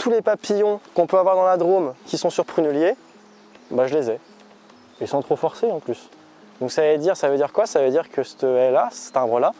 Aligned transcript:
tous 0.00 0.10
les 0.10 0.22
papillons 0.22 0.80
qu'on 0.94 1.06
peut 1.06 1.18
avoir 1.18 1.36
dans 1.36 1.44
la 1.44 1.58
Drôme 1.58 1.92
qui 2.06 2.16
sont 2.16 2.30
sur 2.30 2.46
prunelier, 2.46 2.94
bah 3.70 3.86
je 3.86 3.94
les 3.94 4.10
ai. 4.10 4.18
Et 5.02 5.06
sans 5.06 5.20
trop 5.20 5.36
forcer 5.36 5.70
en 5.70 5.78
plus. 5.78 6.08
Donc 6.60 6.72
ça 6.72 6.90
veut 6.90 6.96
dire, 6.96 7.18
ça 7.18 7.28
veut 7.28 7.36
dire 7.36 7.52
quoi? 7.52 7.66
Ça 7.66 7.82
veut 7.82 7.90
dire 7.90 8.08
que 8.08 8.22
cette 8.22 8.44
haie-là, 8.44 8.88
cet 8.92 9.16
arbre-là, 9.16 9.52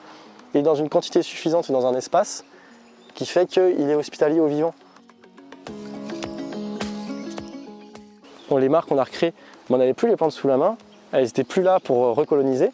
est 0.54 0.62
dans 0.62 0.74
une 0.74 0.88
quantité 0.88 1.20
suffisante 1.20 1.68
et 1.68 1.74
dans 1.74 1.86
un 1.86 1.94
espace 1.94 2.44
qui 3.14 3.26
fait 3.26 3.46
qu'il 3.46 3.90
est 3.90 3.94
hospitalier 3.94 4.40
au 4.40 4.46
vivant. 4.46 4.74
Bon, 8.48 8.56
les 8.56 8.70
marques 8.70 8.88
qu'on 8.88 8.98
a 8.98 9.04
recréées, 9.04 9.34
on 9.68 9.76
n'avait 9.76 9.94
plus 9.94 10.08
les 10.08 10.16
plantes 10.16 10.32
sous 10.32 10.48
la 10.48 10.56
main, 10.56 10.76
elles 11.12 11.24
n'étaient 11.24 11.44
plus 11.44 11.62
là 11.62 11.80
pour 11.80 12.04
euh, 12.04 12.12
recoloniser. 12.12 12.70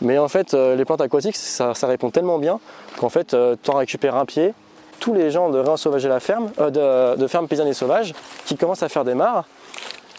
Mais 0.00 0.18
en 0.18 0.28
fait, 0.28 0.54
euh, 0.54 0.76
les 0.76 0.84
plantes 0.84 1.00
aquatiques, 1.00 1.36
ça, 1.36 1.72
répond 1.82 2.10
tellement 2.10 2.38
bien 2.38 2.60
qu'en 2.98 3.08
fait, 3.08 3.34
euh, 3.34 3.56
tu 3.60 3.70
en 3.70 3.74
récupères 3.74 4.14
un 4.14 4.24
pied. 4.24 4.54
Tous 5.00 5.14
les 5.14 5.30
gens 5.30 5.50
de 5.50 5.58
réensauvager 5.58 6.08
la 6.08 6.20
ferme, 6.20 6.50
de, 6.58 7.16
de 7.16 7.26
ferme 7.26 7.46
paysanne 7.46 7.68
et 7.68 7.74
sauvage, 7.74 8.14
qui 8.46 8.56
commencent 8.56 8.82
à 8.82 8.88
faire 8.88 9.04
des 9.04 9.14
mares, 9.14 9.44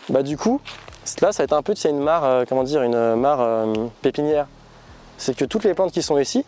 bah 0.10 0.22
du 0.22 0.38
coup, 0.38 0.62
là, 1.22 1.32
ça 1.32 1.42
va 1.42 1.44
être 1.46 1.54
un 1.54 1.62
peu 1.62 1.74
c'est 1.76 1.90
une 1.90 2.00
mare, 2.00 2.46
comment 2.48 2.64
dire, 2.64 2.84
une 2.84 3.16
mare 3.16 3.68
pépinière. 4.02 4.48
C'est 5.18 5.36
que 5.36 5.46
toutes 5.46 5.64
les 5.64 5.74
plantes 5.74 5.92
qui 5.92 6.02
sont 6.02 6.20
ici, 6.20 6.46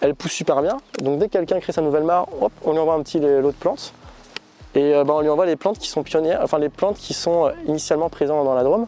elles 0.00 0.14
poussent 0.14 0.32
super 0.32 0.60
bien. 0.60 0.78
Donc 1.00 1.18
dès 1.18 1.28
que 1.28 1.32
quelqu'un 1.32 1.60
crée 1.60 1.72
sa 1.72 1.80
nouvelle 1.80 2.04
mare, 2.04 2.26
hop, 2.40 2.52
on 2.64 2.72
lui 2.72 2.80
envoie 2.80 2.94
un 2.94 3.02
petit 3.02 3.20
lot 3.20 3.52
de 3.52 3.56
plantes. 3.56 3.94
Et 4.74 4.92
bah, 5.04 5.14
on 5.14 5.20
lui 5.20 5.28
envoie 5.28 5.46
les 5.46 5.56
plantes 5.56 5.78
qui 5.78 5.88
sont 5.88 6.02
pionnières, 6.02 6.40
enfin 6.42 6.58
les 6.58 6.68
plantes 6.68 6.96
qui 6.96 7.14
sont 7.14 7.50
initialement 7.66 8.08
présentes 8.08 8.44
dans 8.44 8.54
la 8.54 8.64
Drôme. 8.64 8.86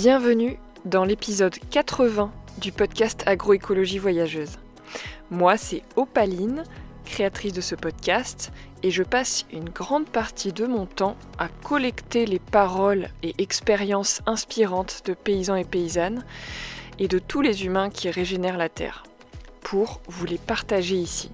Bienvenue 0.00 0.60
dans 0.84 1.04
l'épisode 1.04 1.56
80 1.70 2.30
du 2.58 2.70
podcast 2.70 3.24
Agroécologie 3.26 3.98
voyageuse. 3.98 4.60
Moi, 5.28 5.56
c'est 5.56 5.82
Opaline, 5.96 6.62
créatrice 7.04 7.52
de 7.52 7.60
ce 7.60 7.74
podcast, 7.74 8.52
et 8.84 8.92
je 8.92 9.02
passe 9.02 9.44
une 9.52 9.68
grande 9.68 10.08
partie 10.08 10.52
de 10.52 10.66
mon 10.66 10.86
temps 10.86 11.16
à 11.36 11.48
collecter 11.48 12.26
les 12.26 12.38
paroles 12.38 13.08
et 13.24 13.34
expériences 13.38 14.20
inspirantes 14.26 15.02
de 15.04 15.14
paysans 15.14 15.56
et 15.56 15.64
paysannes 15.64 16.24
et 17.00 17.08
de 17.08 17.18
tous 17.18 17.40
les 17.40 17.66
humains 17.66 17.90
qui 17.90 18.08
régénèrent 18.08 18.56
la 18.56 18.68
Terre, 18.68 19.02
pour 19.62 20.00
vous 20.06 20.26
les 20.26 20.38
partager 20.38 20.94
ici. 20.94 21.32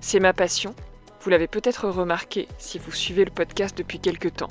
C'est 0.00 0.20
ma 0.20 0.32
passion, 0.32 0.74
vous 1.20 1.28
l'avez 1.28 1.48
peut-être 1.48 1.90
remarqué 1.90 2.48
si 2.56 2.78
vous 2.78 2.92
suivez 2.92 3.26
le 3.26 3.30
podcast 3.30 3.76
depuis 3.76 4.00
quelque 4.00 4.28
temps. 4.28 4.48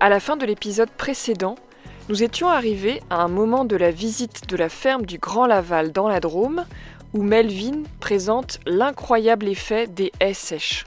À 0.00 0.08
la 0.08 0.18
fin 0.18 0.36
de 0.36 0.46
l'épisode 0.46 0.90
précédent, 0.90 1.54
nous 2.10 2.24
étions 2.24 2.48
arrivés 2.48 3.00
à 3.08 3.22
un 3.22 3.28
moment 3.28 3.64
de 3.64 3.76
la 3.76 3.92
visite 3.92 4.48
de 4.48 4.56
la 4.56 4.68
ferme 4.68 5.06
du 5.06 5.18
Grand 5.18 5.46
Laval 5.46 5.92
dans 5.92 6.08
la 6.08 6.18
Drôme, 6.18 6.64
où 7.14 7.22
Melvin 7.22 7.84
présente 8.00 8.58
l'incroyable 8.66 9.46
effet 9.46 9.86
des 9.86 10.10
haies 10.18 10.34
sèches. 10.34 10.86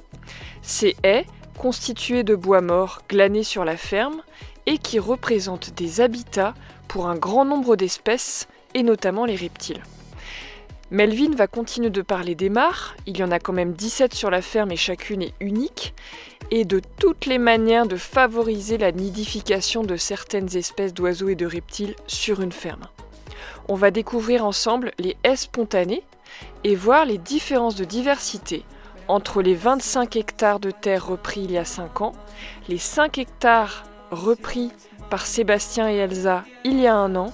Ces 0.61 0.97
haies, 1.01 1.25
constituées 1.57 2.23
de 2.23 2.35
bois 2.35 2.59
mort 2.59 3.03
glanés 3.07 3.43
sur 3.43 3.63
la 3.63 3.77
ferme, 3.77 4.21
et 4.65 4.77
qui 4.77 4.99
représentent 4.99 5.73
des 5.75 6.01
habitats 6.01 6.55
pour 6.89 7.07
un 7.07 7.15
grand 7.15 7.45
nombre 7.45 7.77
d'espèces, 7.77 8.49
et 8.73 8.83
notamment 8.83 9.23
les 9.23 9.37
reptiles. 9.37 9.81
Melvin 10.93 11.33
va 11.35 11.47
continuer 11.47 11.89
de 11.89 12.03
parler 12.03 12.35
des 12.35 12.49
mares, 12.49 12.95
il 13.07 13.17
y 13.17 13.23
en 13.23 13.31
a 13.31 13.39
quand 13.39 13.51
même 13.51 13.73
17 13.73 14.13
sur 14.13 14.29
la 14.29 14.43
ferme 14.43 14.71
et 14.71 14.75
chacune 14.75 15.23
est 15.23 15.33
unique, 15.39 15.95
et 16.51 16.65
de 16.65 16.81
toutes 16.99 17.25
les 17.25 17.39
manières 17.39 17.87
de 17.87 17.95
favoriser 17.95 18.77
la 18.77 18.91
nidification 18.91 19.81
de 19.81 19.95
certaines 19.95 20.55
espèces 20.55 20.93
d'oiseaux 20.93 21.29
et 21.29 21.35
de 21.35 21.47
reptiles 21.47 21.95
sur 22.05 22.41
une 22.41 22.51
ferme. 22.51 22.85
On 23.67 23.73
va 23.73 23.89
découvrir 23.89 24.45
ensemble 24.45 24.91
les 24.99 25.17
haies 25.23 25.35
spontanées 25.35 26.03
et 26.63 26.75
voir 26.75 27.05
les 27.05 27.17
différences 27.17 27.75
de 27.75 27.85
diversité 27.85 28.63
entre 29.07 29.41
les 29.41 29.55
25 29.55 30.15
hectares 30.15 30.59
de 30.59 30.69
terre 30.69 31.07
repris 31.07 31.41
il 31.45 31.53
y 31.53 31.57
a 31.57 31.65
5 31.65 32.01
ans, 32.01 32.13
les 32.69 32.77
5 32.77 33.17
hectares 33.17 33.83
repris 34.11 34.71
par 35.09 35.25
Sébastien 35.25 35.89
et 35.89 35.95
Elsa 35.95 36.43
il 36.63 36.79
y 36.79 36.85
a 36.85 36.95
un 36.95 37.15
an, 37.15 37.33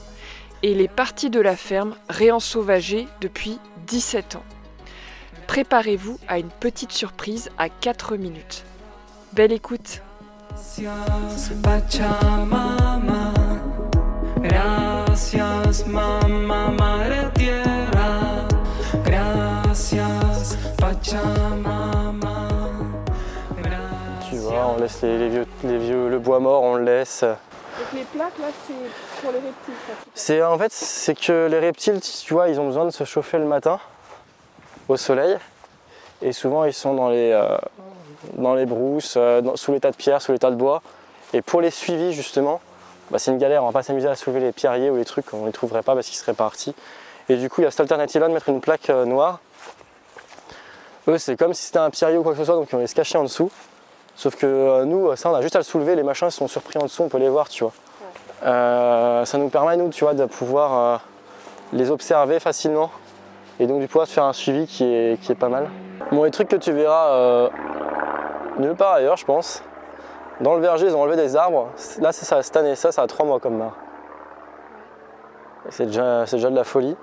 et 0.63 0.73
les 0.73 0.87
parties 0.87 1.29
de 1.29 1.39
la 1.39 1.55
ferme 1.55 1.95
réensauvagées 2.09 3.07
depuis 3.21 3.59
17 3.87 4.35
ans. 4.35 4.43
Préparez-vous 5.47 6.19
à 6.27 6.39
une 6.39 6.49
petite 6.49 6.91
surprise 6.91 7.49
à 7.57 7.69
4 7.69 8.17
minutes. 8.17 8.65
Belle 9.33 9.51
écoute. 9.51 10.01
Tu 24.29 24.35
vois, 24.37 24.73
on 24.75 24.79
laisse 24.79 25.01
les, 25.01 25.29
vieux, 25.29 25.45
les 25.63 25.77
vieux, 25.77 26.09
le 26.09 26.19
bois 26.19 26.39
mort, 26.39 26.63
on 26.63 26.75
le 26.75 26.83
laisse. 26.83 27.25
Les 27.93 28.03
plaques 28.03 28.37
là, 28.39 28.47
c'est 28.67 29.21
pour 29.21 29.31
les 29.31 29.39
reptiles. 29.39 30.43
En 30.43 30.57
fait, 30.57 30.71
c'est 30.71 31.15
que 31.15 31.47
les 31.49 31.59
reptiles, 31.59 31.99
tu 32.01 32.33
vois, 32.33 32.49
ils 32.49 32.59
ont 32.59 32.67
besoin 32.67 32.85
de 32.85 32.91
se 32.91 33.03
chauffer 33.03 33.37
le 33.37 33.45
matin 33.45 33.79
au 34.87 34.97
soleil, 34.97 35.37
et 36.21 36.31
souvent 36.31 36.65
ils 36.65 36.73
sont 36.73 36.93
dans 36.93 37.09
les, 37.09 37.31
euh, 37.31 37.57
dans 38.33 38.53
les 38.53 38.65
brousses, 38.65 39.15
euh, 39.17 39.41
sous 39.55 39.71
les 39.71 39.79
tas 39.79 39.91
de 39.91 39.95
pierres, 39.95 40.21
sous 40.21 40.31
les 40.31 40.39
tas 40.39 40.51
de 40.51 40.55
bois. 40.55 40.81
Et 41.33 41.41
pour 41.41 41.61
les 41.61 41.71
suivis, 41.71 42.13
justement, 42.13 42.59
bah, 43.11 43.19
c'est 43.19 43.31
une 43.31 43.37
galère. 43.37 43.63
On 43.63 43.67
va 43.67 43.71
pas 43.73 43.83
s'amuser 43.83 44.07
à 44.07 44.15
soulever 44.15 44.39
les 44.39 44.51
pierriers 44.51 44.89
ou 44.89 44.97
les 44.97 45.05
trucs, 45.05 45.33
on 45.33 45.45
les 45.45 45.51
trouverait 45.51 45.83
pas 45.83 45.95
parce 45.95 46.07
qu'ils 46.07 46.17
seraient 46.17 46.33
partis. 46.33 46.75
Et 47.27 47.37
du 47.37 47.49
coup, 47.49 47.61
il 47.61 47.63
y 47.63 47.67
a 47.67 47.71
cette 47.71 47.81
alternative-là 47.81 48.27
de 48.27 48.33
mettre 48.33 48.49
une 48.49 48.61
plaque 48.61 48.89
euh, 48.89 49.05
noire. 49.05 49.39
Eux, 51.07 51.17
c'est 51.17 51.37
comme 51.37 51.53
si 51.53 51.67
c'était 51.67 51.79
un 51.79 51.89
pierrier 51.89 52.17
ou 52.17 52.23
quoi 52.23 52.33
que 52.33 52.39
ce 52.39 52.45
soit, 52.45 52.55
donc 52.55 52.67
on 52.71 52.77
va 52.77 52.87
se 52.87 52.95
cacher 52.95 53.17
en 53.17 53.23
dessous. 53.23 53.51
Sauf 54.19 54.35
que 54.35 54.45
euh, 54.45 54.83
nous, 54.83 55.15
ça, 55.15 55.31
on 55.31 55.33
a 55.33 55.41
juste 55.41 55.55
à 55.55 55.59
le 55.59 55.63
soulever. 55.63 55.95
Les 55.95 56.03
machins 56.03 56.29
sont 56.29 56.49
surpris 56.49 56.77
en 56.77 56.83
dessous, 56.83 57.03
on 57.03 57.07
peut 57.07 57.17
les 57.17 57.29
voir, 57.29 57.47
tu 57.47 57.63
vois. 57.63 57.73
ça 58.43 59.37
nous 59.37 59.47
permet, 59.47 59.77
nous, 59.77 59.87
tu 59.89 60.03
vois, 60.03 60.13
de 60.13 60.25
pouvoir 60.25 61.01
les 61.71 61.89
observer 61.89 62.39
facilement 62.39 62.91
et 63.59 63.67
donc 63.67 63.79
du 63.79 63.87
pouvoir 63.87 64.07
faire 64.07 64.25
un 64.25 64.33
suivi 64.33 64.67
qui 64.67 64.83
est, 64.83 65.21
qui 65.21 65.31
est 65.31 65.35
pas 65.35 65.49
mal. 65.49 65.69
Bon, 66.11 66.23
les 66.23 66.31
trucs 66.31 66.49
que 66.49 66.57
tu 66.57 66.73
verras 66.73 67.49
Nulle 68.59 68.75
part 68.75 68.95
ailleurs, 68.95 69.15
je 69.15 69.23
pense. 69.23 69.63
Dans 70.41 70.53
le 70.55 70.61
verger, 70.61 70.87
ils 70.87 70.95
ont 70.95 71.01
enlevé 71.01 71.15
des 71.15 71.37
arbres. 71.37 71.69
Là, 71.99 72.11
c'est 72.11 72.25
ça, 72.25 72.43
cette 72.43 72.57
année, 72.57 72.75
ça, 72.75 72.91
ça 72.91 73.03
a 73.03 73.07
trois 73.07 73.25
mois 73.25 73.39
comme 73.39 73.55
mare. 73.55 73.77
C'est 75.69 75.85
déjà, 75.85 76.25
déjà 76.25 76.49
de 76.49 76.55
la 76.55 76.65
folie. 76.65 76.97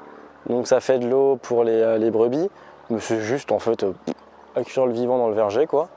Donc 0.50 0.66
ça 0.66 0.80
fait 0.80 0.98
de 0.98 1.08
l'eau 1.08 1.36
pour 1.36 1.64
les, 1.64 1.80
euh, 1.80 2.10
brebis. 2.10 2.50
Mais 2.90 3.00
c'est 3.00 3.20
juste 3.20 3.52
en 3.52 3.58
fait 3.58 3.82
euh, 3.84 3.92
accueillir 4.54 4.86
le 4.86 4.92
vivant 4.92 5.18
dans 5.18 5.28
le 5.28 5.34
verger 5.34 5.66
quoi. 5.66 5.88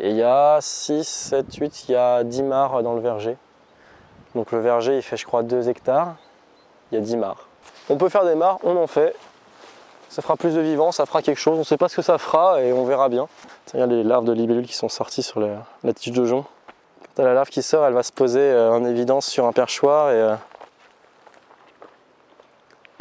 Et 0.00 0.10
il 0.10 0.16
y 0.16 0.22
a 0.22 0.58
6, 0.60 1.06
7, 1.06 1.54
8, 1.56 1.88
il 1.88 1.92
y 1.92 1.96
a 1.96 2.24
10 2.24 2.42
mares 2.42 2.82
dans 2.82 2.94
le 2.94 3.00
verger. 3.00 3.36
Donc 4.34 4.52
le 4.52 4.60
verger 4.60 4.96
il 4.96 5.02
fait 5.02 5.16
je 5.16 5.26
crois 5.26 5.42
2 5.42 5.68
hectares. 5.68 6.14
Il 6.90 6.96
y 6.96 6.98
a 6.98 7.00
10 7.00 7.16
mares. 7.16 7.48
On 7.90 7.96
peut 7.96 8.08
faire 8.08 8.24
des 8.24 8.34
mares, 8.34 8.58
on 8.62 8.76
en 8.76 8.86
fait 8.86 9.14
ça 10.08 10.22
fera 10.22 10.36
plus 10.36 10.54
de 10.54 10.60
vivants, 10.60 10.90
ça 10.90 11.06
fera 11.06 11.22
quelque 11.22 11.38
chose. 11.38 11.56
On 11.56 11.60
ne 11.60 11.64
sait 11.64 11.76
pas 11.76 11.88
ce 11.88 11.96
que 11.96 12.02
ça 12.02 12.18
fera 12.18 12.62
et 12.62 12.72
on 12.72 12.84
verra 12.84 13.08
bien. 13.08 13.28
Il 13.74 13.80
y 13.80 13.82
a 13.82 13.86
les 13.86 14.02
larves 14.02 14.24
de 14.24 14.32
libellules 14.32 14.66
qui 14.66 14.74
sont 14.74 14.88
sorties 14.88 15.22
sur 15.22 15.40
la, 15.40 15.92
tige 15.92 16.12
de 16.12 16.24
jonc. 16.24 16.46
Quand 17.14 17.24
la 17.24 17.34
larve 17.34 17.48
qui 17.48 17.62
sort, 17.62 17.84
elle 17.84 17.92
va 17.92 18.02
se 18.02 18.12
poser 18.12 18.40
euh, 18.40 18.72
en 18.72 18.84
évidence 18.84 19.26
sur 19.26 19.44
un 19.44 19.52
perchoir 19.52 20.10
et, 20.10 20.36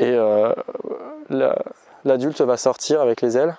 euh, 0.02 0.53
euh, 1.40 1.53
l'adulte 2.03 2.41
va 2.41 2.58
sortir 2.58 3.02
avec 3.02 3.22
les 3.22 3.38
ailes. 3.38 3.56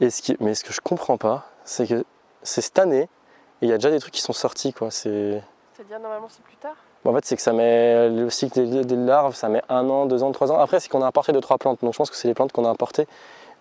Et 0.00 0.08
mais 0.40 0.54
ce 0.54 0.64
que 0.64 0.72
je 0.72 0.80
comprends 0.80 1.16
pas, 1.16 1.46
c'est 1.64 1.86
que 1.86 2.04
c'est 2.42 2.60
cette 2.60 2.78
année 2.78 3.02
et 3.02 3.66
il 3.66 3.68
y 3.68 3.72
a 3.72 3.76
déjà 3.76 3.90
des 3.90 4.00
trucs 4.00 4.14
qui 4.14 4.20
sont 4.20 4.32
sortis. 4.32 4.74
C'est-à-dire 4.90 6.00
normalement 6.00 6.28
c'est 6.28 6.42
plus 6.42 6.56
tard? 6.56 6.76
En 7.04 7.12
fait, 7.12 7.24
c'est 7.24 7.36
que 7.36 7.42
ça 7.42 7.52
met 7.52 8.08
le 8.08 8.30
cycle 8.30 8.84
des, 8.84 8.96
larves, 8.96 9.34
ça 9.34 9.48
met 9.48 9.62
un 9.68 9.88
an, 9.88 10.06
deux 10.06 10.22
ans, 10.22 10.30
trois 10.30 10.52
ans. 10.52 10.58
Après, 10.58 10.78
c'est 10.78 10.88
qu'on 10.88 11.02
a 11.02 11.06
importé 11.06 11.32
deux, 11.32 11.40
trois 11.40 11.58
plantes. 11.58 11.80
Donc, 11.82 11.92
je 11.92 11.98
pense 11.98 12.10
que 12.10 12.16
c'est 12.16 12.28
les 12.28 12.34
plantes 12.34 12.52
qu'on 12.52 12.64
a 12.64 12.68
importées. 12.68 13.08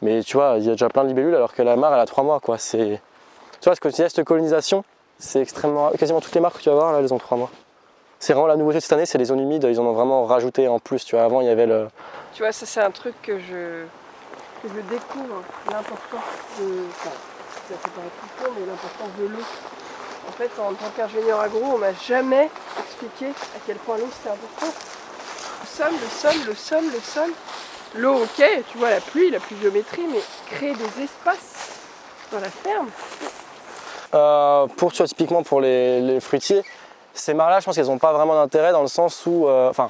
Mais 0.03 0.21
tu 0.21 0.37
vois, 0.37 0.55
il 0.57 0.63
y 0.63 0.67
a 0.67 0.73
déjà 0.73 0.89
plein 0.89 1.03
de 1.03 1.07
libellules 1.09 1.33
alors 1.33 1.53
que 1.53 1.63
la 1.63 1.75
mare, 1.75 1.93
elle 1.93 1.99
a 1.99 2.05
trois 2.05 2.23
mois. 2.23 2.39
Quoi. 2.39 2.59
C'est... 2.59 3.01
Tu 3.59 3.65
vois, 3.65 3.75
ce 3.75 3.79
que 3.79 3.89
tu 3.89 3.95
cette 3.95 4.23
colonisation, 4.23 4.83
c'est 5.17 5.41
extrêmement. 5.41 5.89
Quasiment 5.91 6.21
toutes 6.21 6.35
les 6.35 6.41
marques 6.41 6.57
que 6.57 6.61
tu 6.61 6.69
vas 6.69 6.75
voir, 6.75 6.91
là, 6.93 6.99
elles 6.99 7.13
ont 7.13 7.17
trois 7.17 7.37
mois. 7.37 7.49
C'est 8.19 8.33
vraiment 8.33 8.47
la 8.47 8.57
nouveauté 8.57 8.77
de 8.77 8.83
cette 8.83 8.93
année, 8.93 9.07
c'est 9.07 9.17
les 9.17 9.25
zones 9.25 9.39
humides. 9.39 9.65
Ils 9.67 9.79
en 9.79 9.85
ont 9.85 9.93
vraiment 9.93 10.25
rajouté 10.25 10.67
en 10.67 10.77
plus. 10.77 11.03
Tu 11.03 11.15
vois, 11.15 11.25
avant, 11.25 11.41
il 11.41 11.47
y 11.47 11.49
avait 11.49 11.65
le. 11.65 11.87
Tu 12.33 12.43
vois, 12.43 12.51
ça, 12.51 12.67
c'est 12.67 12.81
un 12.81 12.91
truc 12.91 13.15
que 13.23 13.39
je, 13.39 13.85
que 14.61 14.67
je 14.67 14.81
découvre 14.87 15.41
l'importance 15.65 16.21
de. 16.59 16.85
Ça 17.71 17.89
paraître 17.89 18.15
tout 18.37 18.51
mais 18.59 18.65
l'importance 18.65 19.09
de 19.19 19.27
l'eau 19.27 19.45
en 20.27 20.31
fait, 20.33 20.51
en 20.59 20.73
tant 20.73 20.89
qu'ingénieur 20.95 21.39
agro, 21.39 21.61
on 21.73 21.77
m'a 21.77 21.93
jamais 21.93 22.49
expliqué 22.79 23.27
à 23.27 23.59
quel 23.65 23.77
point 23.77 23.97
l'eau 23.97 24.07
c'était 24.11 24.29
important. 24.29 24.67
Le 25.61 25.67
sol, 25.67 25.91
le 25.91 26.09
sol, 26.09 26.47
le 26.47 26.55
sol, 26.55 26.83
le 26.93 26.99
sol. 26.99 27.31
L'eau, 27.95 28.23
ok, 28.23 28.63
tu 28.71 28.77
vois, 28.77 28.91
la 28.91 29.01
pluie, 29.01 29.29
la 29.31 29.39
pluviométrie, 29.39 30.05
mais 30.11 30.21
créer 30.45 30.73
des 30.73 31.03
espaces 31.03 31.81
dans 32.31 32.39
la 32.39 32.49
ferme. 32.49 32.89
Euh, 34.13 34.67
pour, 34.77 34.93
typiquement 34.93 35.43
pour 35.43 35.59
les, 35.59 36.19
fruitiers, 36.21 36.63
ces 37.13 37.33
mares-là, 37.33 37.59
je 37.59 37.65
pense 37.65 37.75
qu'elles 37.75 37.87
n'ont 37.87 37.97
pas 37.97 38.13
vraiment 38.13 38.35
d'intérêt 38.35 38.71
dans 38.71 38.81
le 38.81 38.87
sens 38.87 39.25
où, 39.25 39.47
euh, 39.47 39.69
enfin, 39.69 39.89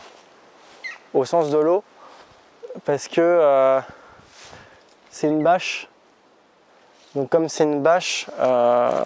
au 1.13 1.25
sens 1.25 1.49
de 1.49 1.57
l'eau 1.57 1.83
parce 2.85 3.07
que 3.07 3.21
euh, 3.21 3.79
c'est 5.09 5.27
une 5.27 5.43
bâche. 5.43 5.87
Donc 7.15 7.29
comme 7.29 7.49
c'est 7.49 7.63
une 7.63 7.81
bâche, 7.81 8.27
euh, 8.39 9.03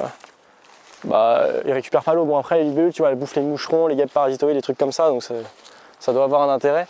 bah, 1.06 1.48
ils 1.66 1.72
récupèrent 1.72 2.04
pas 2.04 2.14
l'eau. 2.14 2.26
Bon 2.26 2.38
après 2.38 2.60
les 2.60 2.66
libellules, 2.66 2.94
tu 2.94 3.02
vois, 3.02 3.10
elles 3.10 3.18
bouffent 3.18 3.36
les 3.36 3.42
moucherons, 3.42 3.88
les 3.88 3.96
guêpes 3.96 4.14
parasitoïdes, 4.14 4.56
les 4.56 4.62
trucs 4.62 4.78
comme 4.78 4.92
ça, 4.92 5.10
donc 5.10 5.24
ça, 5.24 6.14
doit 6.14 6.24
avoir 6.24 6.48
un 6.48 6.54
intérêt. 6.54 6.88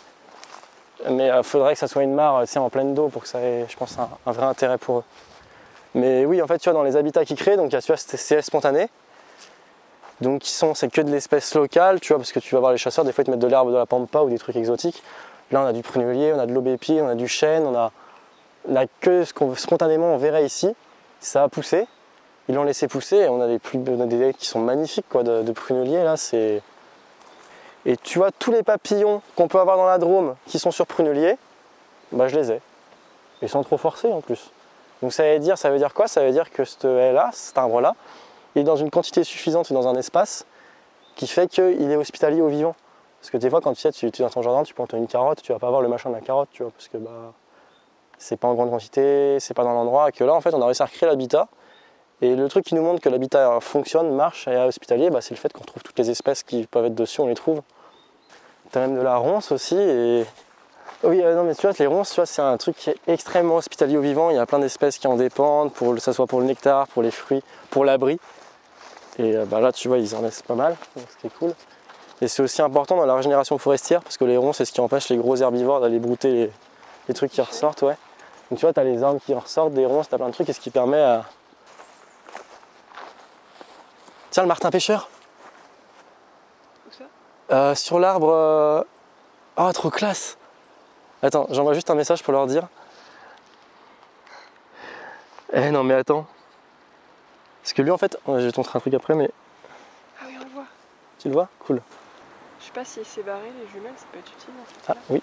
Mais 1.10 1.28
il 1.28 1.42
faudrait 1.42 1.74
que 1.74 1.78
ça 1.78 1.88
soit 1.88 2.02
une 2.02 2.14
mare 2.14 2.46
sais, 2.46 2.58
en 2.58 2.70
pleine 2.70 2.94
d'eau 2.94 3.08
pour 3.08 3.22
que 3.22 3.28
ça 3.28 3.40
ait, 3.40 3.66
je 3.68 3.76
pense, 3.76 3.96
un, 3.98 4.32
vrai 4.32 4.46
intérêt 4.46 4.78
pour 4.78 4.98
eux. 4.98 5.04
Mais 5.94 6.26
oui, 6.26 6.42
en 6.42 6.46
fait, 6.46 6.58
tu 6.58 6.68
vois, 6.68 6.74
dans 6.74 6.82
les 6.82 6.96
habitats 6.96 7.24
qu'ils 7.24 7.36
créent, 7.36 7.56
donc 7.56 7.70
il 7.70 7.74
y 7.74 7.76
a 7.76 7.80
ces 7.80 8.16
CS 8.16 8.42
spontanés. 8.42 8.88
Donc 10.20 10.42
qui 10.42 10.50
sont, 10.50 10.74
c'est 10.74 10.90
que 10.90 11.02
de 11.02 11.10
l'espèce 11.10 11.54
locale, 11.54 12.00
tu 12.00 12.08
vois, 12.08 12.18
parce 12.18 12.32
que 12.32 12.40
tu 12.40 12.54
vas 12.54 12.60
voir 12.60 12.72
les 12.72 12.78
chasseurs, 12.78 13.04
des 13.04 13.12
fois 13.12 13.22
ils 13.22 13.26
te 13.26 13.30
mettent 13.30 13.40
de 13.40 13.46
l'herbe 13.46 13.70
de 13.70 13.76
la 13.76 13.84
pampa 13.84 14.20
ou 14.20 14.30
des 14.30 14.38
trucs 14.38 14.56
exotiques. 14.56 15.02
Là 15.50 15.60
on 15.60 15.66
a 15.66 15.72
du 15.72 15.82
prunelier, 15.82 16.32
on 16.34 16.38
a 16.38 16.46
de 16.46 16.52
l'aubépi, 16.52 16.98
on 17.02 17.08
a 17.08 17.14
du 17.14 17.28
chêne, 17.28 17.64
on 17.66 17.74
a 17.74 18.86
queue, 19.00 19.26
ce 19.26 19.34
qu'on 19.34 19.54
spontanément 19.54 20.14
on 20.14 20.16
verrait 20.16 20.46
ici, 20.46 20.74
ça 21.20 21.42
a 21.42 21.48
poussé. 21.48 21.86
Ils 22.48 22.54
l'ont 22.54 22.64
laissé 22.64 22.86
pousser 22.86 23.16
et 23.16 23.28
on 23.28 23.40
a 23.40 23.48
des 23.48 23.58
plus 23.58 23.80
qui 24.38 24.46
sont 24.46 24.60
magnifiques 24.60 25.08
quoi, 25.08 25.22
de, 25.22 25.42
de 25.42 25.52
prunelier 25.52 26.04
là, 26.04 26.16
c'est. 26.16 26.62
Et 27.84 27.96
tu 27.96 28.18
vois 28.18 28.30
tous 28.32 28.52
les 28.52 28.62
papillons 28.62 29.22
qu'on 29.36 29.48
peut 29.48 29.58
avoir 29.58 29.76
dans 29.76 29.86
la 29.86 29.98
Drôme 29.98 30.36
qui 30.46 30.58
sont 30.58 30.70
sur 30.70 30.86
prunelier, 30.86 31.36
bah 32.12 32.28
je 32.28 32.36
les 32.36 32.52
ai. 32.52 32.60
Et 33.42 33.48
sans 33.48 33.62
trop 33.62 33.76
forcer 33.76 34.12
en 34.12 34.20
plus. 34.20 34.50
Donc 35.02 35.12
ça 35.12 35.24
veut 35.32 35.38
dire, 35.38 35.58
ça 35.58 35.70
veut 35.70 35.78
dire 35.78 35.92
quoi? 35.92 36.08
Ça 36.08 36.24
veut 36.24 36.32
dire 36.32 36.50
que 36.50 36.64
cette 36.64 36.84
haie-là, 36.84 37.30
cet 37.32 37.58
arbre-là, 37.58 37.94
il 38.54 38.60
est 38.60 38.64
dans 38.64 38.76
une 38.76 38.90
quantité 38.90 39.24
suffisante 39.24 39.70
et 39.70 39.74
dans 39.74 39.88
un 39.88 39.94
espace 39.94 40.46
qui 41.16 41.26
fait 41.26 41.48
qu'il 41.48 41.90
est 41.90 41.96
hospitalier 41.96 42.40
au 42.40 42.48
vivant. 42.48 42.74
Parce 43.20 43.30
que 43.30 43.36
des 43.38 43.50
fois, 43.50 43.60
quand 43.60 43.72
tu 43.74 43.80
sais, 43.80 44.06
es 44.06 44.10
dans 44.22 44.30
ton 44.30 44.42
jardin, 44.42 44.62
tu 44.62 44.72
plantes 44.74 44.92
une 44.92 45.06
carotte, 45.06 45.42
tu 45.42 45.52
vas 45.52 45.58
pas 45.58 45.70
voir 45.70 45.82
le 45.82 45.88
machin 45.88 46.10
de 46.10 46.14
la 46.14 46.20
carotte, 46.20 46.48
tu 46.52 46.62
vois, 46.62 46.72
parce 46.72 46.88
que 46.88 46.96
bah, 46.96 47.32
c'est 48.18 48.36
pas 48.36 48.48
en 48.48 48.54
grande 48.54 48.70
quantité, 48.70 49.38
c'est 49.40 49.54
pas 49.54 49.64
dans 49.64 49.72
l'endroit. 49.72 50.12
Que 50.12 50.24
là, 50.24 50.34
en 50.34 50.40
fait, 50.40 50.54
on 50.54 50.62
a 50.62 50.66
réussi 50.66 50.82
à 50.82 50.86
recréer 50.86 51.08
l'habitat. 51.08 51.48
Et 52.22 52.34
le 52.34 52.48
truc 52.48 52.64
qui 52.64 52.74
nous 52.74 52.82
montre 52.82 53.00
que 53.00 53.08
l'habitat 53.08 53.60
fonctionne, 53.60 54.14
marche 54.14 54.48
et 54.48 54.52
est 54.52 54.64
hospitalier, 54.64 55.10
bah, 55.10 55.20
c'est 55.20 55.34
le 55.34 55.40
fait 55.40 55.52
qu'on 55.52 55.64
trouve 55.64 55.82
toutes 55.82 55.98
les 55.98 56.10
espèces 56.10 56.42
qui 56.42 56.66
peuvent 56.66 56.86
être 56.86 56.94
dessus, 56.94 57.20
on 57.20 57.26
les 57.26 57.34
trouve. 57.34 57.60
Tu 58.72 58.78
as 58.78 58.80
même 58.80 58.96
de 58.96 59.02
la 59.02 59.16
ronce 59.16 59.52
aussi. 59.52 59.76
Et... 59.76 60.24
Oui, 61.04 61.20
euh, 61.22 61.34
non, 61.34 61.44
mais 61.44 61.54
tu 61.54 61.62
vois, 61.66 61.72
les 61.78 61.86
ronces, 61.86 62.10
tu 62.10 62.16
vois, 62.16 62.26
c'est 62.26 62.40
un 62.40 62.56
truc 62.56 62.76
qui 62.76 62.88
est 62.88 62.96
extrêmement 63.06 63.56
hospitalier 63.56 63.98
au 63.98 64.00
vivant. 64.00 64.30
Il 64.30 64.36
y 64.36 64.38
a 64.38 64.46
plein 64.46 64.58
d'espèces 64.58 64.96
qui 64.96 65.06
en 65.06 65.16
dépendent, 65.16 65.72
pour, 65.72 65.94
que 65.94 66.00
ce 66.00 66.12
soit 66.12 66.26
pour 66.26 66.40
le 66.40 66.46
nectar, 66.46 66.88
pour 66.88 67.02
les 67.02 67.10
fruits, 67.10 67.42
pour 67.68 67.84
l'abri. 67.84 68.18
Et 69.18 69.36
euh, 69.36 69.44
bah, 69.44 69.60
là, 69.60 69.72
tu 69.72 69.88
vois, 69.88 69.98
ils 69.98 70.14
en 70.16 70.22
laissent 70.22 70.42
pas 70.42 70.54
mal, 70.54 70.74
donc 70.96 71.04
ce 71.10 71.16
qui 71.18 71.26
est 71.26 71.38
cool. 71.38 71.52
Et 72.22 72.28
c'est 72.28 72.42
aussi 72.42 72.62
important 72.62 72.96
dans 72.96 73.04
la 73.04 73.14
régénération 73.14 73.58
forestière, 73.58 74.00
parce 74.02 74.16
que 74.16 74.24
les 74.24 74.38
ronces, 74.38 74.56
c'est 74.56 74.64
ce 74.64 74.72
qui 74.72 74.80
empêche 74.80 75.10
les 75.10 75.18
gros 75.18 75.36
herbivores 75.36 75.80
d'aller 75.80 75.98
brouter 75.98 76.32
les, 76.32 76.50
les 77.08 77.14
trucs 77.14 77.30
qui 77.30 77.42
ressortent, 77.42 77.82
ouais. 77.82 77.96
Donc 78.50 78.58
tu 78.58 78.64
vois, 78.64 78.72
tu 78.72 78.80
as 78.80 78.84
les 78.84 79.02
arbres 79.02 79.20
qui 79.24 79.34
ressortent, 79.34 79.72
des 79.74 79.86
ronces, 79.86 80.08
tu 80.08 80.14
as 80.14 80.18
plein 80.18 80.28
de 80.28 80.32
trucs, 80.32 80.48
et 80.48 80.52
ce 80.52 80.60
qui 80.60 80.70
permet 80.70 81.00
à. 81.02 81.24
Tiens, 84.30 84.42
le 84.42 84.48
martin 84.48 84.70
pêcheur 84.70 85.08
Où 86.88 86.92
ça? 86.92 87.04
Euh, 87.52 87.74
Sur 87.74 87.98
l'arbre. 87.98 88.30
euh, 88.30 88.82
Oh, 89.56 89.72
trop 89.72 89.90
classe 89.90 90.36
Attends, 91.22 91.46
j'envoie 91.50 91.72
juste 91.72 91.88
un 91.90 91.94
message 91.94 92.22
pour 92.22 92.32
leur 92.32 92.46
dire. 92.46 92.68
Eh 95.52 95.70
non, 95.70 95.82
mais 95.82 95.94
attends. 95.94 96.26
Parce 97.62 97.72
que 97.72 97.80
lui, 97.82 97.90
en 97.90 97.96
fait, 97.98 98.18
je 98.28 98.32
vais 98.32 98.52
te 98.52 98.60
montrer 98.60 98.76
un 98.76 98.80
truc 98.80 98.92
après, 98.94 99.14
mais 99.14 99.30
Ah 100.20 100.24
oui, 100.28 100.34
on 100.40 100.44
le 100.44 100.50
voit. 100.50 100.66
tu 101.18 101.28
le 101.28 101.34
vois? 101.34 101.48
Cool. 101.66 101.80
Je 102.60 102.66
sais 102.66 102.72
pas 102.72 102.84
si 102.84 103.00
c'est 103.04 103.22
barré, 103.22 103.50
les 103.58 103.66
jumelles, 103.68 103.92
ça 103.96 104.04
peut 104.12 104.18
être 104.18 104.30
utile. 104.32 104.52
En 104.60 104.64
fait. 104.66 104.92
Ah, 104.92 104.96
oui. 105.08 105.22